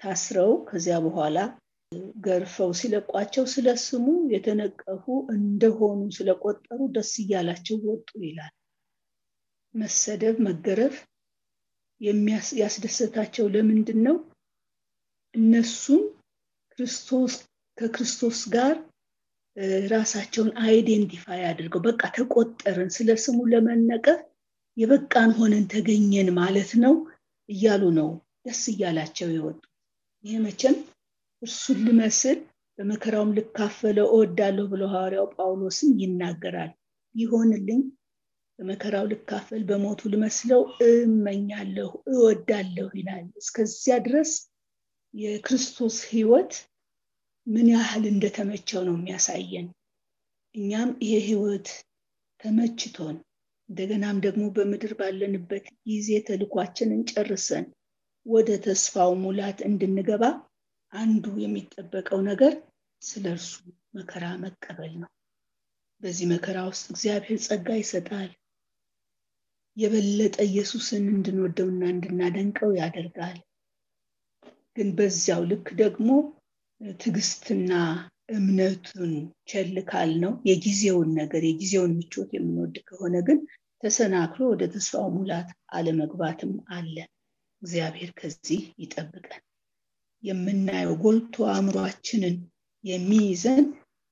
ታስረው 0.00 0.50
ከዚያ 0.68 0.96
በኋላ 1.06 1.38
ገርፈው 2.24 2.70
ሲለቋቸው 2.78 3.44
ስለ 3.52 3.68
ስሙ 3.84 4.06
የተነቀፉ 4.32 5.04
እንደሆኑ 5.36 6.00
ስለቆጠሩ 6.16 6.80
ደስ 6.96 7.12
እያላቸው 7.22 7.78
ወጡ 7.88 8.10
ይላል 8.24 8.52
መሰደብ 9.74 10.36
መገረፍ 10.48 10.96
ያስደሰታቸው 12.60 13.46
ለምንድን 13.54 14.00
ነው 14.06 14.16
እነሱም 15.34 16.02
ክርስቶስ 16.72 17.34
ከክርስቶስ 17.78 18.38
ጋር 18.54 18.74
ራሳቸውን 19.92 20.50
አይዴንቲፋይ 20.62 21.40
አድርገው 21.48 21.80
በቃ 21.86 22.02
ተቆጠርን 22.16 22.90
ስለ 22.96 23.16
ስሙ 23.24 23.38
ለመነቀፍ 23.52 24.20
የበቃን 24.76 25.30
ሆነን 25.38 25.64
ተገኘን 25.72 26.28
ማለት 26.38 26.70
ነው 26.82 26.94
እያሉ 27.48 27.84
ነው 27.98 28.08
ደስ 28.46 28.62
እያላቸው 28.72 29.28
የወጡ 29.34 29.60
ይህ 30.24 30.38
መቼም 30.44 30.76
እርሱን 31.42 31.78
ልመስል 31.86 32.38
በመከራውም 32.78 33.34
ልካፈለው 33.36 34.06
እወዳለሁ 34.12 34.64
ብሎ 34.72 34.82
ሐዋርያው 34.92 35.26
ጳውሎስም 35.34 35.90
ይናገራል። 36.02 36.70
ይሆንልኝ 37.14 37.80
በመከራው 38.58 39.04
ልካፈል 39.10 39.62
በሞቱ 39.66 40.00
ልመስለው 40.12 40.62
እመኛለሁ 40.86 41.90
እወዳለሁ 42.12 42.88
ይላል። 42.98 43.26
እስከዚያ 43.40 43.96
ድረስ 44.06 44.30
የክርስቶስ 45.14 45.96
ህይወት 46.10 46.52
ምን 47.46 47.68
ያህል 47.74 48.04
እንደተመቸው 48.10 48.80
ነው 48.88 48.96
የሚያሳየን። 48.98 49.68
እኛም 50.54 50.90
ይሄ 51.04 51.14
ህይወት 51.28 51.68
ተመችቶን 52.40 53.16
እንደገናም 53.68 54.18
ደግሞ 54.24 54.44
በምድር 54.56 54.92
ባለንበት 54.98 55.66
ጊዜ 55.88 56.10
ተልኳችንን 56.28 57.00
ጨርሰን 57.10 57.64
ወደ 58.26 58.50
ተስፋው 58.64 59.12
ሙላት 59.22 59.58
እንድንገባ 59.68 60.24
አንዱ 60.92 61.24
የሚጠበቀው 61.42 62.20
ነገር 62.28 62.52
ስለ 63.02 63.24
እርሱ 63.34 63.50
መከራ 63.94 64.24
መቀበል 64.44 64.92
ነው። 65.02 65.10
በዚህ 66.02 66.26
መከራ 66.32 66.58
ውስጥ 66.68 66.84
እግዚአብሔር 66.92 67.38
ጸጋ 67.46 67.68
ይሰጣል 67.80 68.30
የበለጠ 69.78 70.36
ኢየሱስን 70.46 71.04
እንድንወደውና 71.12 71.82
እንድናደንቀው 71.92 72.70
ያደርጋል። 72.78 73.38
ግን 74.76 74.88
በዚያው 74.96 75.42
ልክ 75.50 75.68
ደግሞ 75.80 76.08
ትዕግስትና 77.00 77.70
እምነቱን 78.30 79.12
ቸል 79.48 79.76
ካል 79.88 80.10
ነው 80.22 80.32
የጊዜውን 80.48 81.10
ነገር 81.20 81.42
የጊዜውን 81.46 81.92
ምቾት 81.98 82.30
የምንወድ 82.36 82.76
ከሆነ 82.88 83.16
ግን 83.28 83.38
ተሰናክሎ 83.82 84.40
ወደ 84.52 84.62
ተስፋው 84.74 85.06
ሙላት 85.14 85.48
አለመግባትም 85.72 86.52
አለ። 86.76 86.96
እግዚአብሔር 87.62 88.10
ከዚህ 88.18 88.60
ይጠብቀን። 88.82 89.42
የምናየው 90.22 90.94
ጎልቶ 91.02 91.46
አእምሯችንን 91.52 92.36
የሚይዘን 92.84 93.64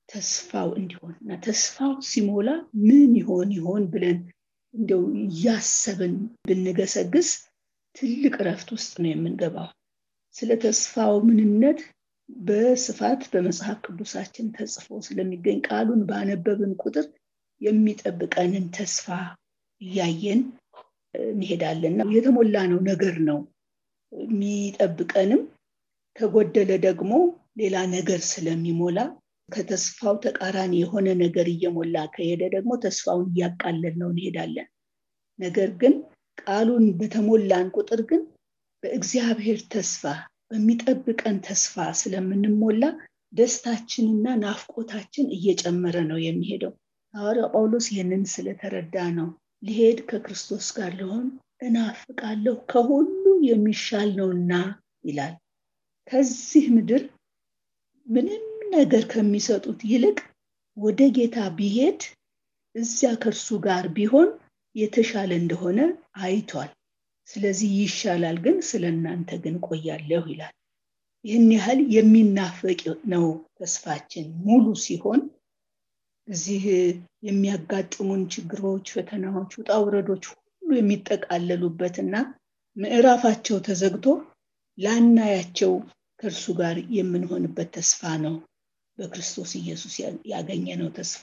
ተስፋው 0.09 0.69
እንዲሆን 0.79 1.13
እና 1.21 1.31
ተስፋው 1.45 1.93
ሲሞላ 2.09 2.49
ምን 2.85 3.11
ይሆን 3.19 3.49
ይሆን 3.57 3.83
ብለን 3.93 4.19
እንደው 4.77 5.01
እያሰብን 5.23 6.15
ብንገሰግስ 6.47 7.29
ትልቅ 7.95 8.35
ረፍት 8.47 8.69
ውስጥ 8.75 8.93
ነው 9.03 9.11
የምንገባው። 9.11 9.69
ስለ 10.35 10.51
ተስፋው 10.63 11.13
ምንነት 11.27 11.79
በስፋት 12.29 13.21
በመጽሐፍ 13.33 13.77
ቅዱሳችን 13.85 14.47
ተጽፎ 14.55 14.87
ስለሚገኝ 15.05 15.59
ቃሉን 15.67 16.01
ባነበብን 16.09 16.73
ቁጥር 16.83 17.05
የሚጠብቀንን 17.61 18.65
ተስፋ 18.77 19.05
እያየን 19.81 20.41
እንሄዳለን። 21.15 21.95
የተሞላ 22.15 22.57
ነው 22.71 22.79
ነገር 22.89 23.15
ነው 23.29 23.39
የሚጠብቀንም። 24.11 25.41
ከጎደለ 26.15 26.71
ደግሞ 26.85 27.11
ሌላ 27.59 27.77
ነገር 27.95 28.19
ስለሚሞላ 28.29 28.99
ከተስፋው 29.49 30.15
ተቃራኒ 30.23 30.73
የሆነ 30.79 31.07
ነገር 31.21 31.47
እየሞላ 31.51 31.97
ከሄደ 32.13 32.41
ደግሞ 32.55 32.71
ተስፋውን 32.83 33.27
እያቃለል 33.31 33.95
ነው 34.01 34.09
እንሄዳለን። 34.13 34.67
ነገር 35.39 35.69
ግን 35.81 35.93
ቃሉን 36.41 36.85
በተሞላን 36.99 37.67
ቁጥር 37.77 38.01
ግን 38.09 38.21
በእግዚአብሔር 38.83 39.59
ተስፋ 39.73 40.03
በሚጠብቀን 40.49 41.37
ተስፋ 41.47 41.85
ስለምንሞላ 42.01 42.83
ደስታችንና 43.33 44.27
ናፍቆታችን 44.43 45.25
እየጨመረ 45.37 45.97
ነው 46.11 46.19
የሚሄደው። 46.23 46.73
ሐዋርያው 47.13 47.49
ጳውሎስ 47.53 47.85
ይህንን 47.91 48.23
ስለተረዳ 48.33 48.95
ነው። 49.17 49.27
ሊሄድ 49.63 49.99
ከክርስቶስ 50.09 50.67
ጋር 50.77 50.91
ልሆን 50.99 51.25
እናፍቃለሁ 51.61 52.55
ከሁሉ 52.71 53.13
የሚሻል 53.47 54.09
ነውና 54.19 54.51
ይላል። 55.05 55.33
ከዚህ 56.07 56.65
ምድር 56.75 57.03
ምንም 58.07 58.43
ነገር 58.71 59.03
ከሚሰጡት 59.11 59.79
ይልቅ 59.91 60.17
ወደ 60.77 60.99
ጌታ 61.15 61.37
ቢሄድ 61.57 62.01
እዚያ 62.75 63.11
ከእርሱ 63.21 63.47
ጋር 63.65 63.85
ቢሆን 63.95 64.29
የተሻለ 64.75 65.31
እንደሆነ 65.41 65.79
አይቷል። 66.21 66.71
ስለዚህ 67.27 67.69
ይሻላል 67.79 68.37
ግን 68.45 68.57
ስለ 68.67 68.83
እናንተ 68.93 69.29
ግን 69.43 69.55
ቆያለሁ 69.67 70.23
ይላል። 70.31 70.53
ይህን 71.25 71.47
ያህል 71.55 71.79
የሚናፈቅ 71.95 72.81
ነው 73.13 73.25
ተስፋችን 73.57 74.27
ሙሉ 74.45 74.65
ሲሆን 74.83 75.21
እዚህ 76.27 76.63
የሚያጋጥሙን 77.27 78.21
ችግሮች 78.33 78.87
ፈተናዎች 78.95 79.51
ውጣውረዶች 79.59 80.23
ሁሉ 80.31 80.69
የሚጠቃለሉበትና 80.77 82.15
ምዕራፋቸው 82.77 83.57
ተዘግቶ 83.67 84.05
ላናያቸው 84.77 85.73
ከእርሱ 86.19 86.45
ጋር 86.59 86.77
የምንሆንበት 86.97 87.69
ተስፋ 87.75 88.11
ነው 88.25 88.35
በክርስቶስ 88.97 89.51
ኢየሱስ 89.59 89.95
ያገኘነው 90.31 90.89
ተስፋ 90.97 91.21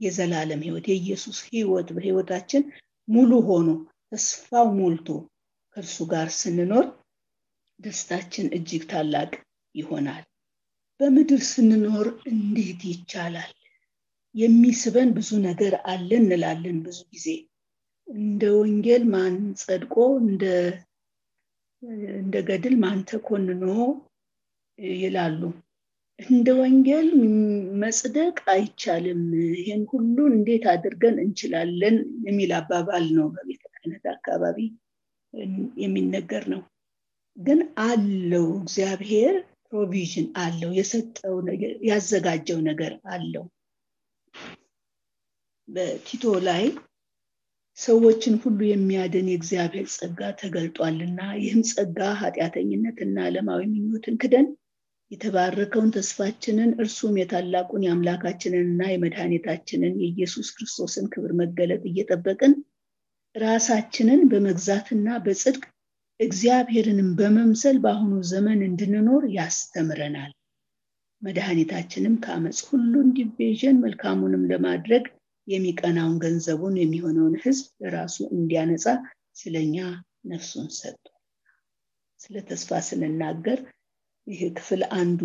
የዘላለም 0.00 0.62
ህይወት 0.66 0.86
የኢየሱስ 0.90 1.38
ህይወት 1.48 1.88
በህይወታችን 1.96 2.62
ሙሉ 3.08 3.32
ሆኖ 3.48 3.68
ተስፋው 4.10 4.66
ሞልቶ 4.78 5.08
ከእርሱ 5.76 5.98
ጋር 6.12 6.28
ስንኖር 6.38 6.86
ደስታችን 7.80 8.46
እጅግ 8.56 8.82
ታላቅ 8.90 9.30
ይሆናል። 9.74 10.24
በምድር 11.00 11.42
ስንኖር 11.48 12.06
እንዴት 12.30 12.82
ይቻላል? 12.90 13.52
የሚስበን 14.34 15.10
ብዙ 15.16 15.30
ነገር 15.48 15.74
አለ 15.92 16.10
እንላለን 16.20 16.78
ብዙ 16.86 16.98
ጊዜ። 17.12 17.26
እንደ 18.08 18.42
ወንጌል 18.58 19.04
ማን 19.12 19.36
ጸድቆ 19.60 19.94
እንደ 20.22 20.44
ገድል 22.48 22.74
ማን 22.82 22.98
ተኮንኖ 23.08 23.64
ይላሉ 24.98 25.40
እንደ 26.20 26.48
ወንጌል 26.58 27.08
መጽደቅ 27.82 28.36
አይቻልም። 28.52 29.22
ይህን 29.56 29.82
ሁሉ 29.90 30.16
እንዴት 30.30 30.64
አድርገን 30.72 31.16
እንችላለን 31.24 31.96
የሚል 32.26 32.52
አባባል 32.58 33.04
ነው 33.16 33.26
በቤተ 33.34 33.62
ክህነት 33.74 34.04
አካባቢ 34.14 34.58
የሚነገር 35.82 36.44
ነው። 36.52 36.62
ግን 37.36 37.60
አለው 37.86 38.46
እግዚአብሔር 38.60 39.34
ፕሮቪዥን 39.68 40.26
አለው 40.42 40.70
የሰጠው 40.78 41.36
ያዘጋጀው 41.88 42.58
ነገር 42.68 42.92
አለው። 43.14 43.44
በቲቶ 45.68 46.24
ላይ 46.46 46.64
ሰዎችን 47.78 48.34
ሁሉ 48.42 48.60
የሚያድን 48.66 49.26
የእግዚአብሔር 49.30 49.86
ጸጋ 49.94 50.28
ተገልጧልና 50.40 51.20
ይህም 51.40 51.62
ጸጋ 51.70 51.98
ኃጢአተኝነት 52.20 52.98
እና 53.06 53.16
ዓለማዊ 53.26 53.62
ምኞትን 53.72 54.14
ክደን 54.22 54.46
የተባረከውን 55.10 55.90
ተስፋችንን 55.96 56.70
እርሱም 56.82 57.14
የታላቁን 57.18 57.84
የአምላካችንንና 57.84 58.82
የመድኃኒታችንን 58.90 59.94
የኢየሱስ 60.00 60.48
ክርስቶስን 60.56 61.06
ክብር 61.12 61.32
መገለጥ 61.40 61.82
እየጠበቅን 61.90 62.54
ራሳችንን 63.34 64.20
በመግዛትና 64.30 65.08
በጽድቅ 65.24 65.62
እግዚአብሔርንም 66.20 67.10
በመምሰል 67.18 67.76
በአሁኑ 67.78 68.14
ዘመን 68.30 68.60
እንድንኖር 68.68 69.24
ያስተምረናል። 69.34 70.32
መድኃኒታችንም 71.22 72.14
ከአመፅ 72.24 72.58
ሁሉ 72.70 72.92
እንዲቤዥን 73.02 73.76
መልካሙንም 73.84 74.42
ለማድረግ 74.52 75.04
የሚቀናውን 75.48 76.16
ገንዘቡን 76.24 76.74
የሚሆነውን 76.80 77.34
ህዝብ 77.44 77.66
ለራሱ 77.82 78.16
እንዲያነጻ 78.36 78.86
ስለኛ 79.36 79.76
ነፍሱን 80.30 80.68
ሰጥቷል። 80.78 81.12
ስለ 82.20 82.36
ተስፋ 82.48 82.78
ስንናገር 82.86 83.58
ይህ 84.26 84.40
ክፍል 84.56 84.82
አንዱ 84.96 85.20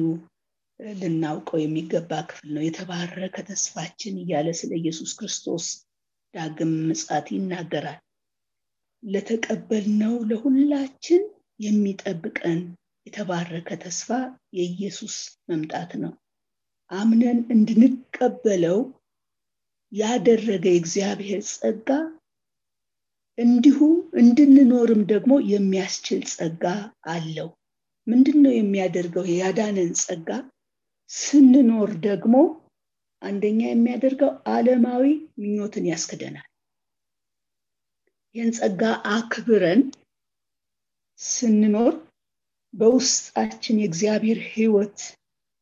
ልናውቀው 0.96 1.60
የሚገባ 1.62 2.12
ክፍል 2.30 2.48
ነው። 2.56 2.64
የተባረከ 2.66 3.38
ተስፋችን 3.50 4.16
እያለ 4.22 4.48
ስለ 4.60 4.72
ኢየሱስ 4.80 5.12
ክርስቶስ 5.20 5.66
ዳግም 6.34 6.72
ምጻት 6.88 7.28
ይናገራል። 7.36 8.00
ለተቀበልነው 9.04 10.16
ለሁላችን 10.30 11.22
የሚጠብቀን 11.60 12.60
የተባረከ 13.08 13.70
ተስፋ 13.84 14.10
የኢየሱስ 14.58 15.16
መምጣት 15.50 15.92
ነው። 16.04 16.14
አምነን 16.92 17.40
እንድንቀበለው 17.54 18.80
ያደረገ 19.92 20.66
የእግዚአብሔር 20.72 21.42
ጸጋ 21.54 21.90
እንዲሁ 23.38 23.80
እንድንኖርም 24.22 25.02
ደግሞ 25.12 25.34
የሚያስችል 25.52 26.22
ጸጋ 26.34 26.64
አለው 27.08 27.50
ምንድን 28.08 28.38
ነው 28.44 28.54
የሚያደርገው 28.56 29.26
ያዳነን 29.34 29.92
ጸጋ? 30.02 30.30
ስንኖር 31.10 31.90
ደግሞ 32.06 32.36
አንደኛ 33.22 33.60
የሚያደርገው 33.68 34.32
ዓለማዊ 34.52 35.04
ምኞትን 35.42 35.86
ያስክደናል። 35.92 36.48
ይህን 38.36 38.52
ጸጋ 38.58 38.82
አክብረን 39.14 39.82
ስንኖር 41.20 41.94
በውስጣችን 42.74 43.82
የእግዚአብሔር 43.82 44.40
ህይወት 44.52 44.98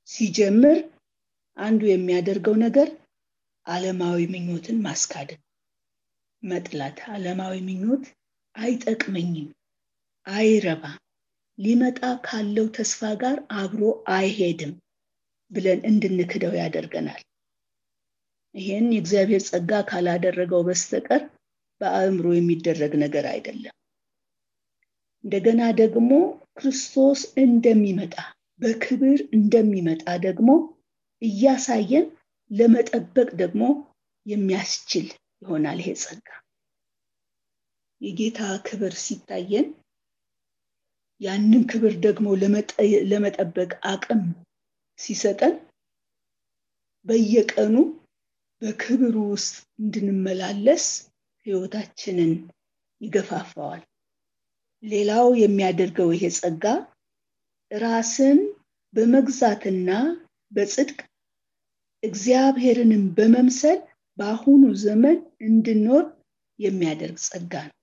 ሲጀምር 0.10 0.78
አንዱ 1.58 1.82
የሚያደርገው 1.90 2.56
ነገር 2.64 2.90
ዓለማዊ 3.66 4.20
ምኞትን 4.34 4.78
ማስካድን 4.86 5.42
መጥላት። 6.44 6.98
ዓለማዊ 7.14 7.56
ምኞት 7.68 8.06
አይጠቅመኝም 8.56 9.50
አይረባም 10.28 10.98
ሊመጣ 11.60 11.98
ካለው 12.26 12.68
ተስፋ 12.76 13.10
ጋር 13.22 13.38
አብሮ 13.60 13.82
አይሄድም 14.14 14.72
ብለን 15.52 15.80
እንድንክደው 15.90 16.54
ያደርገናል። 16.60 17.22
ይሄን 18.56 18.88
የእግዚአብሔር 18.94 19.42
ጸጋ 19.48 19.72
ካላደረገው 19.90 20.62
በስተቀር 20.68 21.22
በአእምሮ 21.82 22.28
የሚደረግ 22.36 22.94
ነገር 23.04 23.26
አይደለም። 23.32 23.76
እንደገና 25.24 25.62
ደግሞ 25.80 26.12
ክርስቶስ 26.58 27.22
እንደሚመጣ 27.44 28.16
በክብር 28.62 29.20
እንደሚመጣ 29.38 30.06
ደግሞ 30.26 30.50
እያሳየን 31.22 32.06
ለመጠበቅ 32.52 33.30
ደግሞ 33.42 33.64
የሚያስችል 34.26 35.08
ይሆናል 35.42 35.78
ይሄ 35.82 35.92
ጸጋ። 36.04 36.28
የጌታ 38.02 38.40
ክብር 38.66 38.94
ሲታየን 39.04 39.68
ያንን 41.22 41.64
ክብር 41.72 41.94
ደግሞ 42.06 42.26
ለመጠበቅ 43.12 43.72
አቅም 43.92 44.22
ሲሰጠን 45.00 45.56
በየቀኑ 47.06 47.76
በክብሩ 48.62 49.16
ውስጥ 49.34 49.54
እንድንመላለስ 49.80 50.86
ህይወታችንን 51.46 52.32
ይገፋፋዋል። 53.02 53.82
ሌላው 54.84 55.28
የሚያደርገው 55.42 56.10
ይሄ 56.16 56.26
ጸጋ 56.38 56.66
ራስን 57.72 58.40
በመግዛትና 58.94 59.90
በጽድቅ 60.52 61.00
እግዚአብሔርንም 62.04 63.04
በመምሰል 63.18 63.80
በአሁኑ 64.18 64.64
ዘመን 64.84 65.18
እንድኖር 65.42 66.06
የሚያደርግ 66.60 67.18
ጸጋ 67.28 67.54
ነው 67.68 67.76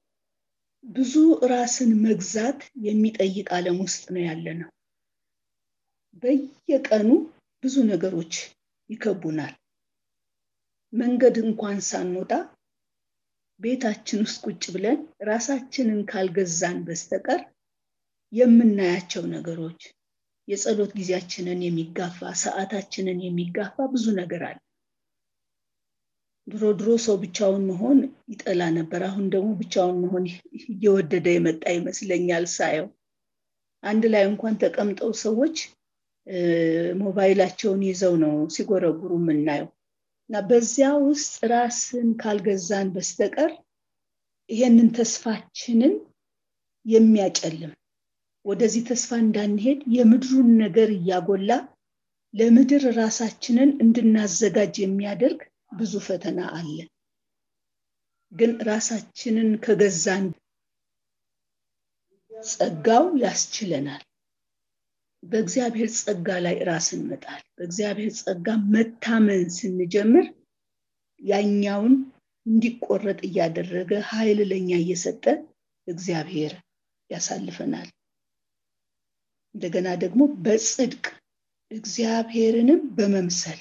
ብዙ 0.85 1.15
ራስን 1.51 1.91
መግዛት 2.03 2.59
የሚጠይቅ 2.85 3.47
ዓለም 3.57 3.79
ውስጥ 3.85 4.05
ነው 4.15 4.23
ያለ 4.25 4.47
ነው 4.61 4.69
በየቀኑ 6.23 7.09
ብዙ 7.63 7.77
ነገሮች 7.91 8.35
ይከቡናል። 8.91 9.55
መንገድ 10.93 11.37
እንኳን 11.43 11.79
ሳንወጣ 11.89 12.33
ቤታችን 13.61 14.23
ውስጥ 14.25 14.39
ቁጭ 14.47 14.65
ብለን 14.75 14.99
ራሳችንን 15.29 16.01
ካልገዛን 16.11 16.79
በስተቀር 16.87 17.41
የምናያቸው 18.33 19.25
ነገሮች 19.35 19.81
የጸሎት 20.49 20.93
ጊዜያችንን 20.99 21.61
የሚጋፋ 21.65 22.31
ሰዓታችንን 22.43 23.19
የሚጋፋ 23.25 23.87
ብዙ 23.95 24.07
ነገር 24.19 24.43
አለ 24.51 24.59
ድሮ 26.47 26.65
ድሮ 26.79 26.91
ሰው 27.05 27.17
ብቻውን 27.23 27.63
መሆን 27.71 27.99
ይጠላ 28.33 28.63
ነበር። 28.77 29.01
አሁን 29.09 29.25
ደግሞ 29.33 29.49
ብቻውን 29.61 29.97
መሆን 30.03 30.25
እየወደደ 30.69 31.27
የመጣ 31.35 31.65
ይመስለኛል 31.77 32.45
ሳየው። 32.53 32.87
አንድ 33.83 34.05
ላይ 34.13 34.23
እንኳን 34.29 34.55
ተቀምጠው 34.63 35.11
ሰዎች 35.25 35.57
ሞባይላቸውን 37.01 37.83
ይዘው 37.89 38.15
ነው 38.23 38.35
ሲጎረጉሩ 38.55 39.11
የምናየው። 39.21 39.69
እና 40.31 40.37
በዚያ 40.49 40.87
ውስጥ 41.05 41.35
ራስን 41.53 42.09
ካልገዛን 42.23 42.89
በስተቀር 42.95 43.53
ይሄንን 44.51 44.89
ተስፋችንን 44.97 45.95
የሚያጨልም 46.87 47.73
ወደዚህ 48.45 48.83
ተስፋ 48.89 49.11
እንዳንሄድ 49.23 49.79
የምድሩን 49.95 50.51
ነገር 50.63 50.89
እያጎላ 50.97 51.53
ለምድር 52.35 52.85
ራሳችንን 52.99 53.71
እንድናዘጋጅ 53.85 54.75
የሚያደርግ 54.83 55.41
ብዙ 55.77 55.95
ፈተና 56.07 56.41
አለ። 56.57 56.77
ግን 58.33 58.53
ራሳችንን 58.69 59.51
ከገዛን 59.65 60.25
ጸጋው 62.51 63.05
ያስችለናል። 63.23 64.03
በእግዚአብሔር 65.23 65.89
ጸጋ 65.99 66.29
ላይ 66.45 66.57
ራስን 66.69 67.01
መጣል 67.11 67.43
በእግዚአብሔር 67.57 68.11
ጸጋ 68.21 68.47
መታመን 68.73 69.45
ስንጀምር 69.57 70.27
ያኛውን 71.21 71.95
እንዲቆረጥ 72.47 73.19
እያደረገ 73.29 73.93
ኃይል 74.11 74.41
ለኛ 74.51 74.71
እየሰጠ 74.83 75.25
እግዚአብሔር 75.87 76.53
ያሳልፈናል። 77.11 77.89
እንደገና 79.55 79.89
ደግሞ 80.03 80.23
በጽድቅ 80.45 81.05
እግዚአብሔርንም 81.71 82.81
በመምሰል 82.97 83.61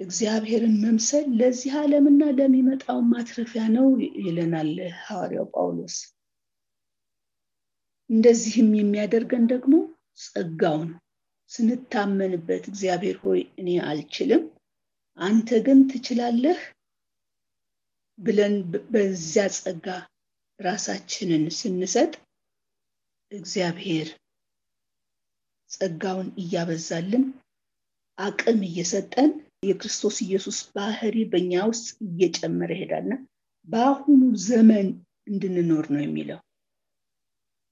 እግዚአብሔርን 0.00 0.74
መምሰል 0.82 1.26
ለዚህ 1.38 1.72
ዓለምና 1.80 2.22
ለሚመጣው 2.38 2.98
ማትረፊያ 3.08 3.62
ነው 3.74 3.86
ይለናል 4.20 4.70
ሐዋርያው 5.00 5.46
ጳውሎስ። 5.54 5.96
እንደዚህም 8.10 8.70
የሚያደርገን 8.78 9.44
ደግሞ 9.52 9.74
ጸጋው 10.24 10.78
ነው 10.84 10.98
ስንታመንበት 11.50 12.64
እግዚአብሔር 12.70 13.16
ሆይ 13.22 13.40
እኔ 13.60 13.68
አልችልም 13.86 14.42
አንተ 15.18 15.58
ግን 15.66 15.78
ትችላለህ 15.90 16.58
ብለን 18.18 18.54
በዚያ 18.92 19.44
ጸጋ 19.56 19.86
ራሳችንን 20.60 21.44
ስንሰጥ 21.58 22.12
እግዚአብሔር 23.32 24.08
ጸጋውን 25.70 26.28
እያበዛልን 26.42 27.24
አቅም 28.18 28.60
እየሰጠን 28.68 29.30
የክርስቶስ 29.62 30.16
ኢየሱስ 30.24 30.58
ባህሪ 30.76 31.16
በእኛ 31.32 31.54
ውስጥ 31.70 31.88
እየጨመረ 32.06 32.70
ይሄዳልና 32.76 33.14
በአሁኑ 33.68 34.20
ዘመን 34.46 34.86
እንድንኖር 35.30 35.86
ነው 35.94 36.00
የሚለው። 36.04 36.38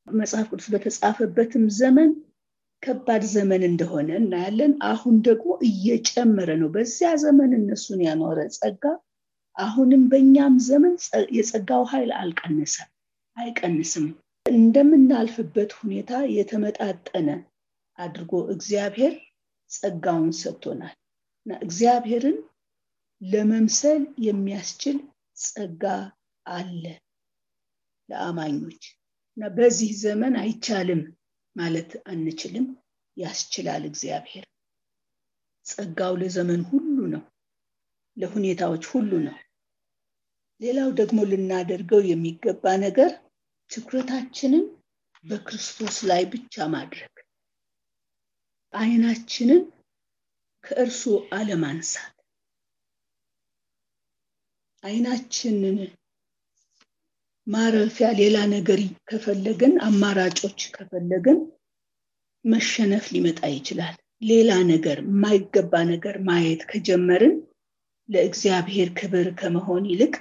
መጽሐፍ 0.06 0.46
ቅዱስ 0.50 0.66
በተጻፈበትም 0.74 1.64
ዘመን 1.78 2.10
ከባድ 2.82 3.22
ዘመን 3.32 3.62
እንደሆነ 3.68 4.10
እናያለን። 4.20 4.72
አሁን 4.90 5.16
ደግሞ 5.26 5.48
እየጨመረ 5.68 6.50
ነው። 6.60 6.68
በዚያ 6.74 7.10
ዘመን 7.24 7.50
እነሱን 7.58 8.02
ያኖረ 8.06 8.38
ጸጋ 8.56 8.84
አሁንም 9.56 10.02
በእኛም 10.10 10.54
ዘመን 10.68 10.94
የጸጋው 11.36 11.82
ኃይል 11.92 12.10
አልቀነሰም 12.20 12.90
አይቀንስም። 13.36 14.06
እንደምናልፍበት 14.46 15.70
ሁኔታ 15.80 16.12
የተመጣጠነ 16.36 17.28
አድርጎ 17.98 18.32
እግዚአብሔር 18.54 19.14
ጸጋውን 19.70 20.32
ሰጥቶናል 20.40 20.94
እና 21.48 21.58
እግዚአብሔርን 21.62 22.34
ለመምሰል 23.20 24.02
የሚያስችል 24.24 24.96
ጸጋ 25.36 25.84
አለ 26.46 26.82
ለአማኞች። 28.08 28.82
እና 29.36 29.48
በዚህ 29.56 29.90
ዘመን 30.02 30.34
አይቻልም 30.42 31.00
ማለት 31.56 31.90
አንችልም። 32.10 32.66
ያስችላል 33.16 33.82
እግዚአብሔር። 33.88 34.44
ጸጋው 35.66 36.12
ለዘመን 36.16 36.62
ሁሉ 36.68 36.98
ነው 37.14 37.22
ለሁኔታዎች 38.16 38.84
ሁሉ 38.92 39.10
ነው። 39.24 39.36
ሌላው 40.60 40.90
ደግሞ 41.00 41.18
ልናደርገው 41.30 42.02
የሚገባ 42.10 42.76
ነገር 42.84 43.10
ትኩረታችንን 43.70 44.64
በክርስቶስ 45.24 45.96
ላይ 46.10 46.22
ብቻ 46.32 46.68
ማድረግ 46.74 47.14
አይናችንን 48.74 49.62
ከእርሱ 50.64 51.02
አለማንሳት። 51.32 52.14
አይናችንን 54.84 55.78
ማረፊያ 57.46 58.08
ሌላ 58.18 58.36
ነገር 58.54 58.80
ከፈለግን 59.08 59.72
አማራጮች 59.86 60.60
ከፈለግን 60.74 61.38
መሸነፍ 62.44 63.04
ሊመጣ 63.14 63.40
ይችላል። 63.54 63.94
ሌላ 64.22 64.50
ነገር 64.70 64.98
የማይገባ 65.04 65.72
ነገር 65.90 66.16
ማየት 66.28 66.62
ከጀመርን 66.70 67.34
ለእግዚአብሔር 68.08 68.88
ክብር 68.98 69.26
ከመሆን 69.40 69.84
ይልቅ 69.90 70.14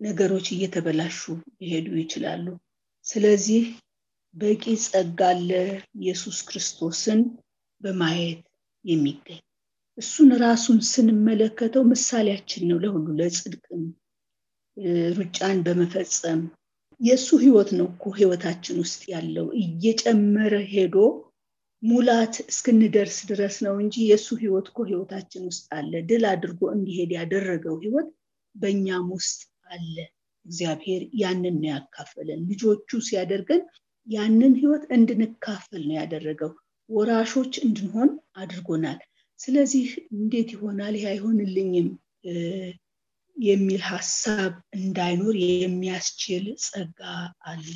ነገሮች 0.00 0.46
እየተበላሹ 0.54 1.18
ሊሄዱ 1.60 1.88
ይችላሉ። 2.00 2.46
ስለዚህ 3.04 3.64
በቂ 4.34 4.64
ጸጋ 4.84 5.20
አለ 5.32 5.50
ኢየሱስ 6.00 6.38
ክርስቶስን 6.48 7.20
በማየት 7.80 8.40
የሚገኝ 8.84 9.40
እሱን 9.98 10.30
ራሱን 10.42 10.78
ስንመለከተው 10.88 11.82
ምሳሌያችን 11.90 12.62
ነው 12.70 12.78
ለሁሉ 12.84 13.06
ለጽድቅም 13.18 13.82
ሩጫን 15.16 15.58
በመፈጸም 15.66 16.40
የእሱ 17.00 17.28
ህይወት 17.42 17.70
ነው 17.78 17.86
እኮ 17.92 18.04
ህይወታችን 18.18 18.76
ውስጥ 18.82 19.00
ያለው። 19.12 19.46
እየጨመረ 19.60 20.54
ሄዶ 20.72 20.96
ሙላት 21.82 22.34
እስክንደርስ 22.44 23.16
ድረስ 23.30 23.54
ነው 23.66 23.74
እንጂ 23.82 23.94
የእሱ 24.08 24.28
ህይወት 24.42 24.66
እኮ 24.70 24.80
ህይወታችን 24.90 25.42
ውስጥ 25.48 25.64
አለ። 25.78 25.92
ድል 26.10 26.24
አድርጎ 26.32 26.60
እንዲሄድ 26.74 27.12
ያደረገው 27.18 27.76
ህይወት 27.84 28.08
በእኛም 28.54 29.06
ውስጥ 29.16 29.40
አለ። 29.70 29.96
እግዚአብሔር 30.46 31.02
ያንን 31.20 31.56
ነው 31.60 31.70
ያካፈለን። 31.72 32.40
ልጆቹ 32.50 33.00
ሲያደርገን 33.08 33.62
ያንን 34.06 34.54
ህይወት 34.60 34.84
እንድንካፈል 34.96 35.82
ነው 35.88 35.96
ያደረገው። 36.00 36.52
ወራሾች 36.88 37.54
እንድንሆን 37.66 38.10
አድርጎናል 38.36 39.00
ስለዚህ 39.40 39.86
እንዴት 40.16 40.48
ይሆናል? 40.54 40.94
ይህ 40.96 41.06
አይሆንልኝም 41.10 41.88
የሚል 43.36 43.82
ሀሳብ 43.90 44.52
እንዳይኖር 44.78 45.34
የሚያስችል 45.42 46.44
ጸጋ 46.64 47.00
አለ። 47.50 47.74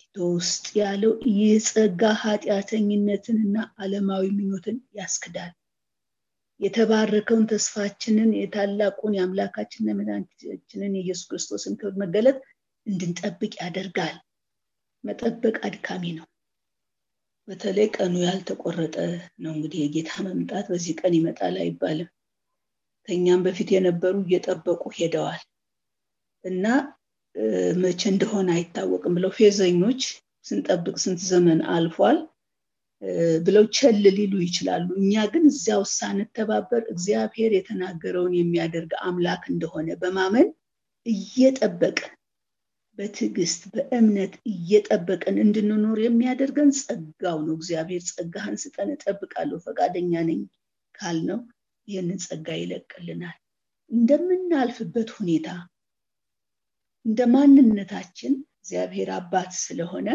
ቲቶ 0.00 0.16
ውስጥ 0.34 0.64
ያለው 0.80 1.12
ይህ 1.32 1.52
ጸጋ 1.68 2.02
ኃጢአተኝነትንና 2.22 3.56
አለማዊ 3.82 4.24
ምኞትን 4.36 4.78
ያስክዳል። 4.98 5.52
የተባረከውን 6.60 7.48
ተስፋችንን 7.50 8.30
የታላቁን 8.36 9.16
የአምላካችንና 9.16 9.90
የመድኃኒታችንን 9.92 10.92
የኢየሱስ 10.96 11.26
ክርስቶስን 11.30 11.74
ክብር 11.80 11.96
መገለጥ 12.02 12.36
እንድንጠብቅ 12.86 13.52
ያደርጋል። 13.60 14.16
መጠበቅ 15.04 15.56
አድካሚ 15.66 16.04
ነው 16.18 16.26
በተለይ 17.48 17.86
ቀኑ 17.96 18.14
ያልተቆረጠ 18.24 18.96
ነው 19.42 19.52
እንግዲህ 19.54 19.80
የጌታ 19.82 20.10
መምጣት 20.26 20.66
በዚህ 20.70 20.94
ቀን 21.00 21.14
ይመጣል 21.18 21.56
አይባልም። 21.62 22.10
ከኛም 23.08 23.40
በፊት 23.46 23.68
የነበሩ 23.74 24.14
እየጠበቁ 24.22 24.82
ሄደዋል። 24.98 25.42
እና 26.44 26.66
መቼ 27.82 28.02
እንደሆነ 28.10 28.48
አይታወቅም 28.56 29.14
ብለው 29.16 29.30
ፌዘኞች 29.38 30.02
ስንጠብቅ 30.44 30.96
ስንት 31.04 31.20
ዘመን 31.30 31.60
አልፏል 31.74 32.18
ብለው 33.46 33.64
ቸል 33.76 33.96
ሊሉ 34.16 34.34
ይችላሉ። 34.44 34.86
እኛ 35.00 35.24
ግን 35.32 35.44
እዚያው 35.50 35.82
ሳንተባበር 35.94 36.82
እግዚአብሔር 36.92 37.52
የተናገረውን 37.56 38.34
የሚያደርግ 38.38 38.92
አምላክ 39.06 39.42
እንደሆነ 39.52 39.88
በማመን 40.02 40.48
እየጠበቅን 41.06 42.12
በትዕግስት 42.98 43.62
በእምነት 43.72 44.34
እየጠበቅን 44.50 45.36
እንድንኖር 45.44 45.98
የሚያደርገን 46.02 46.70
ጸጋው 46.80 47.38
ነው። 47.46 47.54
እግዚአብሔር 47.58 48.02
ጸጋህን 48.10 48.56
ስጠን 48.62 48.90
እጠብቃለሁ 48.94 49.58
ፈቃደኛ 49.64 50.12
ነኝ 50.28 50.40
ካልነው 50.94 51.40
ይህንን 51.88 52.18
ጸጋ 52.26 52.48
ይለቅልናል። 52.60 53.38
እንደምናልፍበት 53.90 55.08
ሁኔታ 55.16 55.48
እንደ 57.04 57.20
ማንነታችን 57.32 58.34
እግዚአብሔር 58.58 59.08
አባት 59.16 59.50
ስለሆነ 59.64 60.08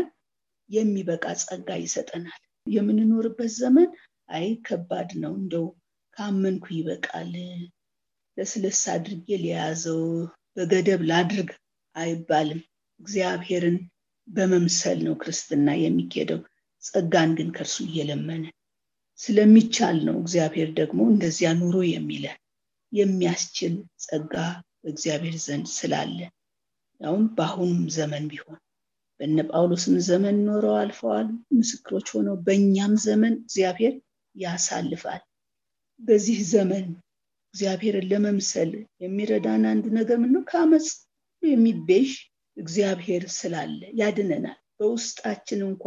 የሚበቃ 0.70 1.26
ጸጋ 1.44 1.70
ይሰጠናል። 1.82 2.42
የምንኖርበት 2.68 3.52
ዘመን 3.60 3.90
አይ 4.30 4.48
ከባድ 4.66 5.10
ነው። 5.22 5.34
እንደው 5.40 5.66
ካመንኩ 6.18 6.66
ይበቃል። 6.78 7.34
ለስለስ 8.38 8.82
አድርጌ 8.94 9.28
ሊያዘው 9.44 10.02
በገደብ 10.58 11.02
ላድርግ 11.10 11.50
አይባልም። 12.00 12.62
እግዚአብሔርን 13.00 13.78
በመምሰል 14.28 15.00
ነው 15.06 15.14
ክርስትና 15.22 15.70
የሚኬደው። 15.82 16.40
ጸጋን 16.84 17.32
ግን 17.38 17.50
ከእርሱ 17.56 17.78
እየለመነ 17.88 18.44
ስለሚቻል 19.20 19.98
ነው 20.08 20.16
እግዚአብሔር 20.22 20.70
ደግሞ 20.78 21.00
እንደዚያ 21.12 21.50
ኑሮ 21.60 21.78
የሚለን 21.90 22.38
የሚያስችል 22.94 23.74
ጸጋ 24.04 24.34
በእግዚአብሔር 24.82 25.36
ዘንድ 25.46 25.68
ስላለ። 25.78 26.20
ያውም 27.02 27.26
በአሁኑም 27.36 27.84
ዘመን 27.96 28.24
ቢሆን 28.32 28.60
በነ 29.20 29.40
ጳውሎስም 29.50 29.96
ዘመን 30.08 30.38
ኖረው 30.46 30.76
አልፈዋል። 30.78 31.28
ምስክሮች 31.58 32.08
ሆነው 32.14 32.36
በእኛም 32.46 32.94
ዘመን 33.06 33.34
እግዚአብሔር 33.42 33.94
ያሳልፋል። 34.36 35.22
በዚህ 36.00 36.40
ዘመን 36.52 36.86
እግዚአብሔርን 37.54 38.10
ለመምሰል 38.12 38.72
የሚረዳን 39.04 39.64
አንዱ 39.70 39.86
ነገር 39.98 40.18
ምነው 40.24 40.44
ከአመፅ 40.50 40.88
የሚቤዥ 41.44 42.10
እግዚአብሔር 42.58 43.24
ስላለ 43.36 43.82
ያድነናል። 44.00 44.58
በውስጣችን 44.80 45.62
እንኳ 45.68 45.84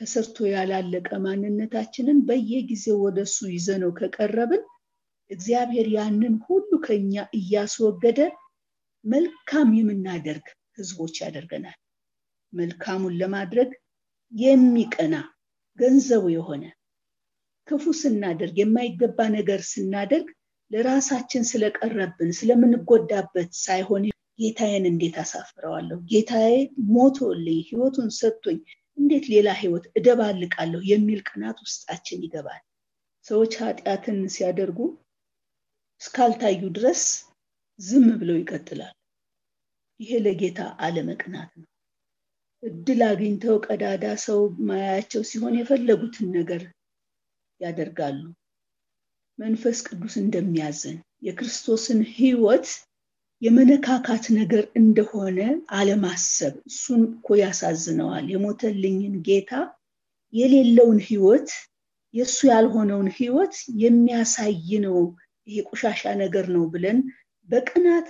ተሰርቶ 0.00 0.36
ያላለቀ 0.50 1.08
ማንነታችንን 1.24 2.18
በየጊዜው 2.28 2.98
ወደሱ 3.06 3.38
ይዘነው 3.52 3.90
ከቀረብን 3.98 4.62
እግዚአብሔር 5.30 5.88
ያንን 5.96 6.34
ሁሉ 6.46 6.70
ከኛ 6.86 7.24
እያስወገደ 7.38 8.20
መልካም 9.04 9.68
የምናደርግ 9.78 10.46
ህዝቦች 10.78 11.14
ያደርገናል። 11.22 11.78
መልካሙን 12.52 13.14
ለማድረግ 13.20 13.70
የሚቀና 14.32 15.14
ገንዘቡ 15.78 16.24
የሆነ 16.34 16.64
ክፉ 17.68 17.92
ስናደርግ 18.00 18.56
የማይገባ 18.60 19.18
ነገር 19.36 19.60
ስናደርግ 19.70 20.28
ለራሳችን 20.70 21.42
ስለቀረብን 21.50 22.30
ስለምንጎዳበት 22.38 23.50
ሳይሆን 23.62 24.02
ጌታዬን 24.40 24.84
እንዴት 24.90 25.16
አሳፍረዋለሁ? 25.22 25.98
ጌታዬ 26.10 26.52
ሞቶልኝ 26.94 27.58
ህይወቱን 27.68 28.08
ሰጥቶኝ 28.18 28.58
እንዴት 28.98 29.24
ሌላ 29.32 29.48
ህይወት 29.60 29.84
እደባልቃለሁ 29.98 30.80
የሚል 30.90 31.20
ቅናት 31.28 31.58
ውስጣችን 31.64 32.24
ይገባል። 32.26 32.62
ሰዎች 33.26 33.52
ኃጢአትን 33.60 34.18
ሲያደርጉ 34.34 34.78
እስካልታዩ 36.00 36.60
ድረስ 36.76 37.02
ዝም 37.80 38.06
ብለው 38.20 38.36
ይቀጥላል 38.40 38.94
ይሄ 40.00 40.10
ለጌታ 40.24 40.60
አለመቅናት 40.80 41.50
ነው። 41.58 41.66
እድል 42.62 43.00
አግኝተው 43.06 43.56
ቀዳዳ 43.66 44.04
ሰው 44.24 44.38
ማያቸው 44.68 45.22
ሲሆን 45.28 45.54
የፈለጉትን 45.58 46.28
ነገር 46.36 46.62
ያደርጋሉ። 47.60 48.20
መንፈስ 49.38 49.78
ቅዱስ 49.86 50.14
እንደሚያዘን 50.22 50.96
የክርስቶስን 51.26 52.00
ህይወት 52.14 52.66
የመነካካት 53.42 54.24
ነገር 54.38 54.64
እንደሆነ 54.76 55.38
አለማሰብ። 55.76 56.54
እሱን 56.70 57.02
እኮ 57.10 57.36
ያሳዝነዋል። 57.40 58.26
የሞተልኝን 58.32 59.14
ጌታ 59.28 59.52
የሌለውን 60.34 60.98
ህይወት 61.06 61.48
የእሱ 62.14 62.38
ያልሆነውን 62.50 63.08
ህይወት 63.18 63.54
የሚያሳይ 63.82 64.54
ነው። 64.86 64.98
ይሄ 65.48 65.58
ቆሻሻ 65.68 66.02
ነገር 66.22 66.46
ነው 66.54 66.64
ብለን 66.72 66.98
በቅናት 67.48 68.08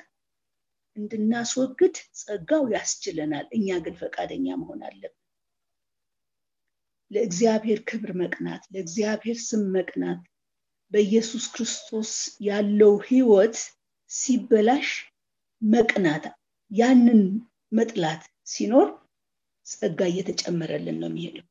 እንድናስወግድ 0.96 1.96
ጸጋው 2.20 2.64
ያስችለናል። 2.74 3.46
እኛ 3.58 3.78
ግን 3.84 3.94
ፈቃደኛ 4.00 4.46
መሆን 4.60 4.80
አለብን። 4.88 5.16
ለእግዚአብሔር 7.10 7.78
ክብር 7.88 8.10
መቅናት 8.20 8.62
ለእግዚአብሔር 8.72 9.38
ስም 9.44 9.62
መቅናት 9.76 10.20
በኢየሱስ 10.92 11.44
ክርስቶስ 11.54 12.12
ያለው 12.46 12.92
ህይወት 13.08 13.56
ሲበላሽ 14.10 14.88
መቅናት 15.62 16.24
ያንን 16.70 17.22
መጥላት 17.72 18.22
ሲኖር 18.46 18.88
ጸጋ 19.66 20.00
እየተጨመረልን 20.10 20.96
ነው 21.00 21.08
የሚሄደው። 21.10 21.46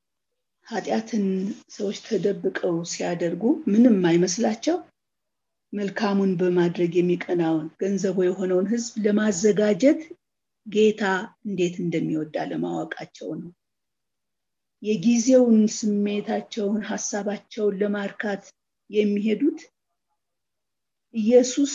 ኃጢአትን 0.68 1.26
ሰዎች 1.70 1.98
ተደብቀው 2.08 2.76
ሲያደርጉ 2.92 3.44
ምንም 3.72 3.98
አይመስላቸው። 4.10 4.78
መልካሙን 5.74 6.32
በማድረግ 6.38 6.92
የሚቀናውን 6.98 7.66
ገንዘቡ 7.82 8.18
የሆነውን 8.26 8.68
ህዝብ 8.72 8.94
ለማዘጋጀት 9.06 10.00
ጌታ 10.68 11.04
እንዴት 11.46 11.76
እንደሚወዳ 11.84 12.36
ለማወቃቸው 12.52 13.30
ነው። 13.42 13.52
የጊዜውን 14.84 15.60
ስሜታቸውን 15.78 16.82
ሀሳባቸውን 16.90 17.78
ለማርካት 17.82 18.44
የሚሄዱት 18.90 19.60
ኢየሱስ 21.14 21.74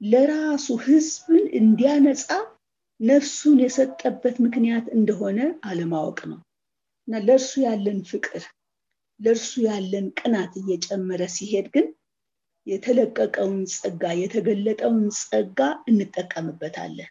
ለራሱ 0.00 0.66
ህዝብን 0.84 1.44
እንዲያነጻ 1.58 2.28
ነፍሱን 3.00 3.58
የሰጠበት 3.62 4.36
ምክንያት 4.44 4.86
እንደሆነ 4.96 5.38
አለማወቅ 5.68 6.18
ነው። 6.30 6.40
እና 7.08 7.20
ለእርሱ 7.26 7.52
ያለን 7.64 7.98
ፍቅር 8.10 8.42
ለእርሱ 9.20 9.52
ያለን 9.66 10.06
ቅናት 10.18 10.52
እየጨመረ 10.60 11.22
ሲሄድ 11.34 11.66
ግን 11.74 11.86
የተለቀቀውን 12.66 13.58
ጸጋ 13.74 14.12
የተገለጠውን 14.20 15.02
ጸጋ 15.20 15.58
እንጠቀምበታለን። 15.90 17.10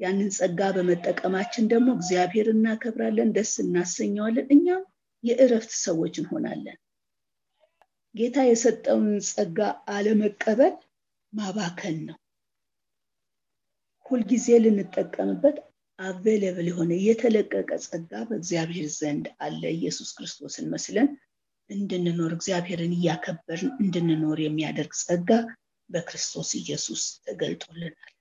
ያንን 0.00 0.28
ጸጋ 0.36 0.60
በመጠቀማችን 0.76 1.64
ደግሞ 1.72 1.88
እግዚአብሔር 1.96 2.46
እናከብራለን 2.52 3.32
ደስ 3.36 3.52
እናሰኘዋለን 3.64 4.46
እኛም 4.54 4.82
የእረፍት 5.24 5.72
ሰዎች 5.84 6.14
እንሆናለን። 6.20 6.78
ጌታ 8.14 8.38
የሰጠውን 8.46 9.08
ጸጋ 9.28 9.58
አለመቀበል 9.94 10.74
ማባከን 11.32 11.98
ነው። 12.08 12.16
ሁልጊዜ 14.06 14.46
ልንጠቀምበት 14.62 15.56
አቬለብል 15.98 16.66
የሆነ 16.70 16.92
የተለቀቀ 17.06 17.70
ጸጋ 17.84 18.12
በእግዚአብሔር 18.28 18.86
ዘንድ 18.96 19.26
አለ። 19.44 19.62
ኢየሱስ 19.76 20.10
ክርስቶስን 20.16 20.66
መስለን 20.72 21.08
እንድንኖር 21.70 22.32
እግዚአብሔርን 22.36 22.94
እያከበርን 22.96 23.70
እንድንኖር 23.82 24.38
የሚያደርግ 24.42 24.92
ጸጋ 25.02 25.28
በክርስቶስ 25.90 26.50
ኢየሱስ 26.60 27.02
ተገልጦልናል። 27.26 28.12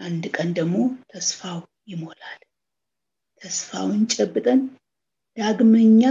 አንድ 0.00 0.24
ቀን 0.36 0.48
ደግሞ 0.58 0.76
ተስፋው 1.12 1.60
ይሞላል። 1.88 2.40
ተስፋውን 3.42 4.02
ጨብጠን 4.14 4.60
ዳግመኛ 5.36 6.02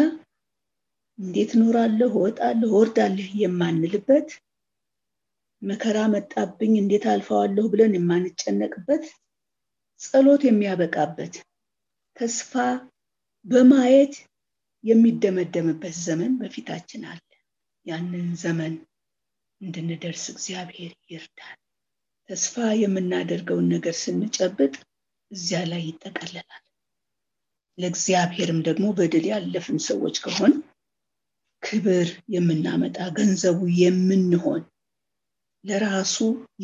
እንዴት 1.20 1.52
እኖራለሁ፣ 1.58 2.12
እወጣለሁ፣ 2.14 2.70
እወርዳለሁ? 2.72 3.28
የማንልበት 3.42 4.30
መከራ 5.64 5.98
መጣብኝ 6.14 6.74
እንዴት 6.80 7.06
አልፈዋለሁ 7.12 7.66
ብለን 7.72 7.94
የማንጨነቅበት 7.98 9.04
ጸሎት 10.02 10.42
የሚያበቃበት 10.46 11.34
ተስፋ 12.16 12.54
በማየት 13.46 14.16
የሚደመደምበት 14.84 15.96
ዘመን 16.06 16.32
በፊታችን 16.40 17.04
አለ። 17.12 17.22
ያንን 17.86 18.28
ዘመን 18.42 18.74
እንድንደርስ 19.62 20.24
እግዚአብሔር 20.34 20.94
ይርዳል። 21.10 21.58
ተስፋ 22.30 22.66
የምናደርገውን 22.82 23.68
ነገር 23.74 23.96
ስንጨብጥ 24.02 24.74
እዚያ 25.32 25.62
ላይ 25.72 25.82
ይጠቀለላል። 25.88 26.64
ለእግዚአብሔርም 27.78 28.60
ደግሞ 28.68 28.86
በድል 28.98 29.26
ያለፍን 29.32 29.80
ሰዎች 29.88 30.16
ከሆን 30.26 30.54
ክብር 31.64 32.08
የምናመጣ 32.34 32.98
ገንዘቡ 33.18 33.60
የምንሆን 33.80 34.62
ለራሱ 35.66 36.16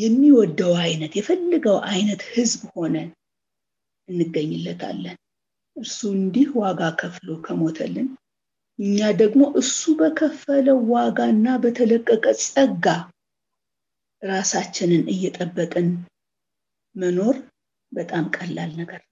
የሚወደው 0.01 0.73
አይነት 0.83 1.13
የፈልገው 1.19 1.77
አይነት 1.91 2.21
ህዝብ 2.31 2.61
ሆነን 2.73 3.09
እንገኝለታለን። 4.09 5.17
እርሱ 5.77 5.99
እንዲህ 6.15 6.47
ዋጋ 6.61 6.81
ከፍሎ 6.99 7.29
ከሞተልን 7.45 8.07
እኛ 8.79 8.99
ደግሞ 9.21 9.41
እሱ 9.61 9.91
በከፈለው 9.99 10.77
ዋጋና 10.91 11.47
በተለቀቀ 11.63 12.25
ጸጋ 12.43 12.85
ራሳችንን 14.23 15.03
እየጠበቅን 15.13 15.87
መኖር 16.95 17.35
በጣም 17.91 18.25
ቀላል 18.35 18.71
ነገር 18.79 19.01
ነው። 19.01 19.07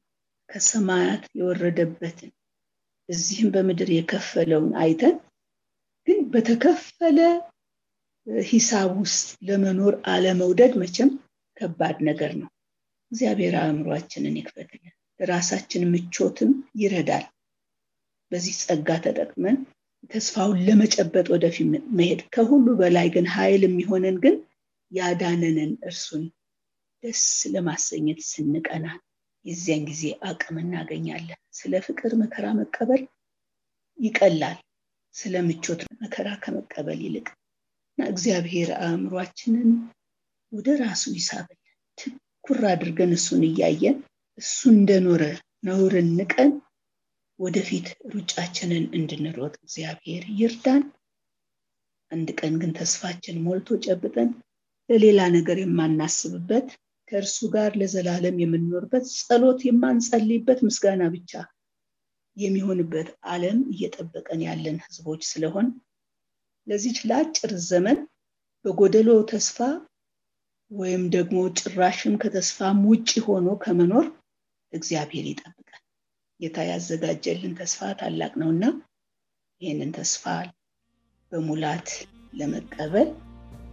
ከሰማያት 0.49 1.23
የወረደበትን 1.39 2.31
እዚህም 3.09 3.49
በምድር 3.53 3.89
የከፈለውን 3.93 4.71
አይተን 4.81 5.15
ግን 6.07 6.19
በተከፈለ 6.33 7.19
ሂሳብ 8.47 8.89
ውስጥ 8.99 9.28
ለመኖር 9.47 9.93
አለመውደድ 10.11 10.73
መቼም 10.82 11.09
ከባድ 11.57 11.97
ነገር 12.07 12.32
ነው። 12.39 12.49
እግዚአብሔር 13.11 13.53
አእምሯችንን 13.59 14.36
ይክፈትልን፣ 14.39 14.91
ለራሳችን 15.19 15.84
ምቾትም 15.91 16.51
ይረዳል። 16.82 17.25
በዚህ 18.32 18.55
ጸጋ 18.63 18.89
ተጠቅመን 19.05 19.57
ተስፋውን 20.13 20.59
ለመጨበጥ 20.67 21.25
ወደፊት 21.34 21.67
መሄድ 21.97 22.19
ከሁሉ 22.34 22.67
በላይ 22.82 23.07
ግን 23.15 23.25
ኃይል 23.36 23.61
የሚሆነን 23.65 24.17
ግን 24.23 24.36
ያዳነንን 24.91 25.71
እርሱን 25.88 26.25
ደስ 27.03 27.23
ለማሰኘት 27.53 28.19
ስንቀና 28.30 28.86
የዚያን 29.45 29.84
ጊዜ 29.89 30.03
አቅም 30.30 30.55
እናገኛለን። 30.61 31.39
ስለ 31.57 31.73
ፍቅር 31.86 32.11
መከራ 32.21 32.45
መቀበል 32.59 33.01
ይቀላል፣ 33.99 34.57
ስለ 35.15 35.36
ምቾት 35.47 35.82
መከራ 36.01 36.30
ከመቀበል 36.43 36.99
ይልቅ 37.05 37.28
እና 37.97 38.07
እግዚአብሔር 38.09 38.69
አእምሯችንን 38.79 39.69
ወደ 40.51 40.67
ራሱ 40.81 41.03
ይሳብልን። 41.15 41.61
ትኩር 41.97 42.59
አድርገን 42.71 43.11
እሱን 43.15 43.43
እያየን 43.47 43.95
እሱ 44.37 44.57
እንደኖረ 44.73 45.23
ነውርን 45.67 46.09
ንቀን 46.19 46.51
ወደፊት 47.39 47.87
ሩጫችንን 48.13 48.85
እንድንሮጥ 48.97 49.53
እግዚአብሔር 49.59 50.23
ይርዳን። 50.39 50.83
አንድ 52.11 52.29
ቀን 52.39 52.53
ግን 52.61 52.71
ተስፋችን 52.77 53.41
ሞልቶ 53.45 53.79
ጨብጠን 53.85 54.29
ለሌላ 54.89 55.21
ነገር 55.35 55.57
የማናስብበት 55.61 56.67
ከእርሱ 57.07 57.37
ጋር 57.53 57.71
ለዘላለም 57.81 58.37
የምንኖርበት 58.41 59.05
ጸሎት 59.19 59.59
የማንጸልይበት 59.67 60.59
ምስጋና 60.67 61.03
ብቻ 61.15 61.31
የሚሆንበት 62.37 63.09
ዓለም 63.31 63.59
እየጠበቀን 63.73 64.41
ያለን 64.47 64.77
ህዝቦች 64.85 65.21
ስለሆን 65.29 65.67
ለዚች 66.68 66.97
ለአጭር 67.09 67.51
ዘመን 67.68 67.99
በጎደሎ 68.65 69.09
ተስፋ 69.32 69.57
ወይም 70.72 71.03
ደግሞ 71.13 71.38
ጭራሽም 71.59 72.15
ከተስፋም 72.24 72.80
ውጭ 72.89 73.11
ሆኖ 73.28 73.47
ከመኖር 73.63 74.07
እግዚአብሔር 74.74 75.26
ይጠብቃል። 75.30 75.82
ጌታ 76.39 76.65
ያዘጋጀልን 76.70 77.53
ተስፋ 77.59 77.89
ታላቅ 77.99 78.34
ነውና 78.41 78.63
ይህንን 79.61 79.93
ተስፋ 79.97 80.24
በሙላት 81.32 81.89
ለመቀበል 82.34 83.09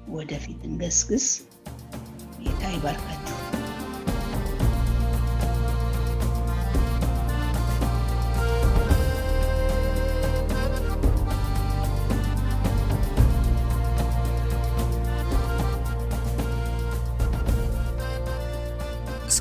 ወደፊት 0.09 0.61
እንገስግስ። 0.69 1.27
ጌታ 2.41 2.63
ይባርካችሁ። 2.75 3.44